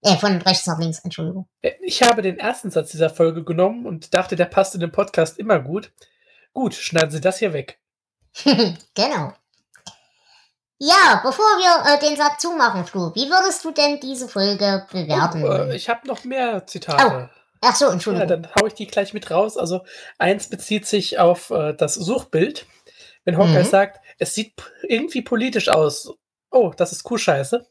Äh, 0.03 0.17
von 0.17 0.43
rechts 0.43 0.67
nach 0.67 0.81
links, 0.81 0.99
Entschuldigung. 1.05 1.49
Äh, 1.61 1.75
ich 1.83 2.03
habe 2.03 2.23
den 2.23 2.39
ersten 2.39 2.73
Satz 2.73 2.91
dieser 2.91 3.11
Folge 3.11 3.45
genommen 3.45 3.87
und 3.87 4.13
dachte, 4.13 4.35
der 4.35 4.47
passt 4.47 4.75
in 4.75 4.81
den 4.81 4.91
Podcast 4.91 5.39
immer 5.39 5.61
gut. 5.61 5.93
Gut, 6.53 6.75
schneiden 6.75 7.13
Sie 7.13 7.21
das 7.21 7.39
hier 7.39 7.53
weg. 7.53 7.79
genau. 8.95 9.35
Ja, 10.85 11.21
bevor 11.23 11.45
wir 11.45 11.95
äh, 11.95 12.01
den 12.01 12.17
Sack 12.17 12.41
zumachen, 12.41 12.85
Flo, 12.85 13.13
wie 13.15 13.31
würdest 13.31 13.65
du 13.65 13.71
denn 13.71 14.01
diese 14.01 14.27
Folge 14.27 14.85
bewerten? 14.91 15.45
Oh, 15.45 15.71
äh, 15.71 15.77
ich 15.77 15.89
habe 15.89 16.09
noch 16.09 16.25
mehr 16.25 16.67
Zitate. 16.67 17.31
Oh. 17.31 17.39
Ach 17.61 17.77
so, 17.77 17.87
Entschuldigung. 17.87 18.29
Ja, 18.29 18.37
dann 18.37 18.53
hau 18.57 18.67
ich 18.67 18.75
die 18.75 18.89
gleich 18.89 19.15
mit 19.15 19.31
raus. 19.31 19.57
Also 19.57 19.85
eins 20.19 20.49
bezieht 20.51 20.87
sich 20.87 21.21
auf 21.21 21.51
äh, 21.51 21.73
das 21.75 21.95
Suchbild. 21.95 22.67
Wenn 23.25 23.39
Hawkeye 23.39 23.63
mhm. 23.63 23.69
sagt, 23.69 24.05
es 24.19 24.35
sieht 24.35 24.55
irgendwie 24.83 25.23
politisch 25.23 25.69
aus. 25.69 26.15
Oh, 26.51 26.73
das 26.77 26.91
ist 26.91 27.05
Kuhscheiße. 27.05 27.65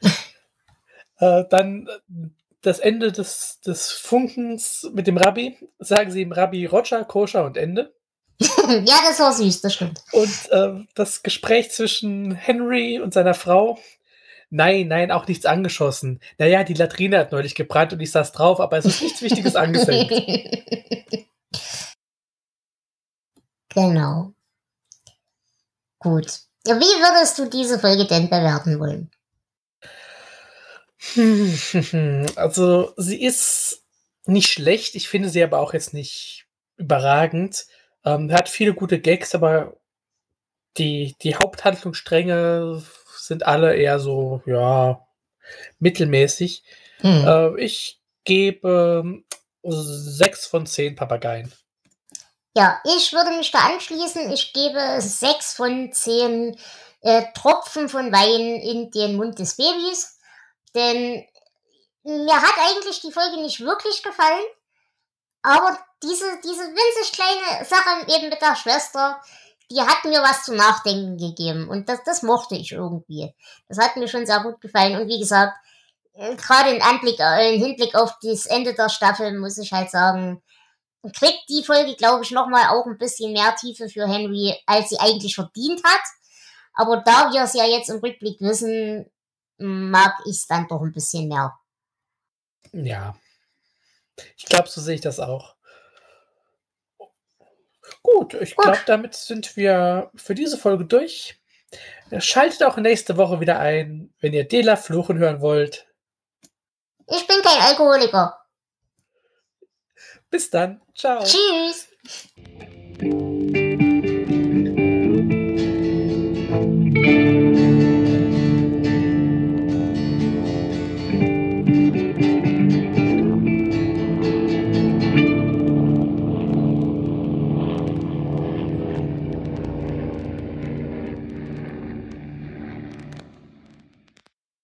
äh, 1.18 1.44
dann 1.50 1.88
äh, 1.88 2.28
das 2.62 2.78
Ende 2.78 3.10
des, 3.10 3.60
des 3.66 3.90
Funkens 3.90 4.88
mit 4.92 5.08
dem 5.08 5.16
Rabbi. 5.16 5.58
Sagen 5.80 6.12
sie 6.12 6.22
ihm 6.22 6.30
Rabbi 6.30 6.66
Roger, 6.66 7.04
Koscher 7.04 7.44
und 7.44 7.56
Ende. 7.56 7.92
ja, 8.86 8.98
das 9.06 9.20
war 9.20 9.32
süß, 9.34 9.60
das 9.60 9.74
stimmt. 9.74 10.02
Und 10.12 10.50
äh, 10.50 10.84
das 10.94 11.22
Gespräch 11.22 11.70
zwischen 11.70 12.32
Henry 12.32 12.98
und 12.98 13.12
seiner 13.12 13.34
Frau. 13.34 13.78
Nein, 14.48 14.88
nein, 14.88 15.10
auch 15.10 15.28
nichts 15.28 15.46
angeschossen. 15.46 16.20
Naja, 16.38 16.64
die 16.64 16.74
Latrine 16.74 17.18
hat 17.18 17.32
neulich 17.32 17.54
gebrannt 17.54 17.92
und 17.92 18.00
ich 18.00 18.10
saß 18.10 18.32
drauf, 18.32 18.58
aber 18.58 18.78
es 18.78 18.86
ist 18.86 19.02
nichts 19.02 19.22
Wichtiges 19.22 19.56
angesenkt. 19.56 20.12
genau. 23.68 24.32
Gut. 25.98 26.40
Wie 26.64 26.70
würdest 26.72 27.38
du 27.38 27.46
diese 27.46 27.78
Folge 27.78 28.06
denn 28.06 28.28
bewerten 28.30 28.78
wollen? 28.80 29.10
Also, 32.36 32.92
sie 32.96 33.22
ist 33.22 33.82
nicht 34.26 34.50
schlecht. 34.52 34.94
Ich 34.94 35.08
finde 35.08 35.28
sie 35.28 35.42
aber 35.42 35.58
auch 35.60 35.72
jetzt 35.72 35.94
nicht 35.94 36.46
überragend. 36.76 37.66
Ähm, 38.04 38.32
hat 38.32 38.48
viele 38.48 38.74
gute 38.74 39.00
Gags, 39.00 39.34
aber 39.34 39.76
die, 40.76 41.16
die 41.22 41.34
Haupthandlungsstränge 41.34 42.82
sind 43.16 43.46
alle 43.46 43.76
eher 43.76 44.00
so, 44.00 44.42
ja, 44.46 45.06
mittelmäßig. 45.78 46.62
Hm. 47.00 47.26
Äh, 47.26 47.60
ich 47.60 48.00
gebe 48.24 49.22
sechs 49.62 50.46
von 50.46 50.66
zehn 50.66 50.96
Papageien. 50.96 51.52
Ja, 52.56 52.80
ich 52.84 53.12
würde 53.12 53.30
mich 53.36 53.50
da 53.50 53.58
anschließen. 53.60 54.30
Ich 54.32 54.52
gebe 54.52 55.00
sechs 55.00 55.54
von 55.54 55.92
zehn 55.92 56.56
äh, 57.02 57.24
Tropfen 57.34 57.88
von 57.88 58.12
Wein 58.12 58.60
in 58.60 58.90
den 58.90 59.16
Mund 59.16 59.38
des 59.38 59.56
Babys. 59.56 60.18
Denn 60.74 61.24
mir 62.02 62.34
hat 62.34 62.54
eigentlich 62.58 63.00
die 63.00 63.12
Folge 63.12 63.40
nicht 63.40 63.60
wirklich 63.60 64.02
gefallen. 64.02 64.44
Aber 65.42 65.78
diese, 66.02 66.40
diese 66.42 66.62
winzig 66.62 67.12
kleine 67.12 67.64
Sache 67.64 68.06
eben 68.08 68.30
mit 68.30 68.40
der 68.40 68.56
Schwester, 68.56 69.20
die 69.70 69.80
hat 69.80 70.04
mir 70.04 70.22
was 70.22 70.44
zu 70.44 70.54
nachdenken 70.54 71.16
gegeben. 71.16 71.68
Und 71.68 71.88
das, 71.88 72.02
das 72.04 72.22
mochte 72.22 72.56
ich 72.56 72.72
irgendwie. 72.72 73.34
Das 73.68 73.78
hat 73.78 73.96
mir 73.96 74.08
schon 74.08 74.26
sehr 74.26 74.40
gut 74.40 74.60
gefallen. 74.60 75.00
Und 75.00 75.08
wie 75.08 75.20
gesagt, 75.20 75.56
äh, 76.14 76.34
gerade 76.36 76.70
im 76.70 76.82
Anblick, 76.82 77.20
äh, 77.20 77.54
im 77.54 77.62
Hinblick 77.62 77.94
auf 77.94 78.18
das 78.22 78.46
Ende 78.46 78.74
der 78.74 78.88
Staffel 78.88 79.38
muss 79.38 79.58
ich 79.58 79.72
halt 79.72 79.90
sagen, 79.90 80.42
kriegt 81.14 81.48
die 81.48 81.64
Folge, 81.64 81.94
glaube 81.96 82.24
ich, 82.24 82.30
nochmal 82.30 82.68
auch 82.68 82.86
ein 82.86 82.98
bisschen 82.98 83.32
mehr 83.32 83.54
Tiefe 83.56 83.88
für 83.88 84.06
Henry, 84.08 84.54
als 84.66 84.90
sie 84.90 84.98
eigentlich 84.98 85.34
verdient 85.34 85.82
hat. 85.84 86.02
Aber 86.74 86.98
da 86.98 87.32
wir 87.32 87.42
es 87.42 87.54
ja 87.54 87.64
jetzt 87.64 87.90
im 87.90 88.00
Rückblick 88.00 88.40
wissen, 88.40 89.10
mag 89.58 90.14
ich 90.24 90.36
es 90.36 90.46
dann 90.46 90.66
doch 90.68 90.82
ein 90.82 90.92
bisschen 90.92 91.28
mehr. 91.28 91.58
Ja. 92.72 93.16
Ich 94.36 94.44
glaube, 94.44 94.68
so 94.68 94.80
sehe 94.80 94.96
ich 94.96 95.00
das 95.00 95.20
auch. 95.20 95.54
Gut, 98.02 98.34
ich 98.34 98.56
glaube, 98.56 98.78
damit 98.86 99.14
sind 99.14 99.56
wir 99.56 100.10
für 100.14 100.34
diese 100.34 100.58
Folge 100.58 100.84
durch. 100.84 101.40
Schaltet 102.18 102.64
auch 102.64 102.76
nächste 102.76 103.16
Woche 103.16 103.40
wieder 103.40 103.58
ein, 103.58 104.12
wenn 104.20 104.32
ihr 104.32 104.48
Dela 104.48 104.76
fluchen 104.76 105.18
hören 105.18 105.40
wollt. 105.40 105.86
Ich 107.06 107.26
bin 107.26 107.42
kein 107.42 107.60
Alkoholiker. 107.60 108.40
Bis 110.30 110.50
dann. 110.50 110.80
Ciao. 110.94 111.22
Tschüss. 111.24 111.88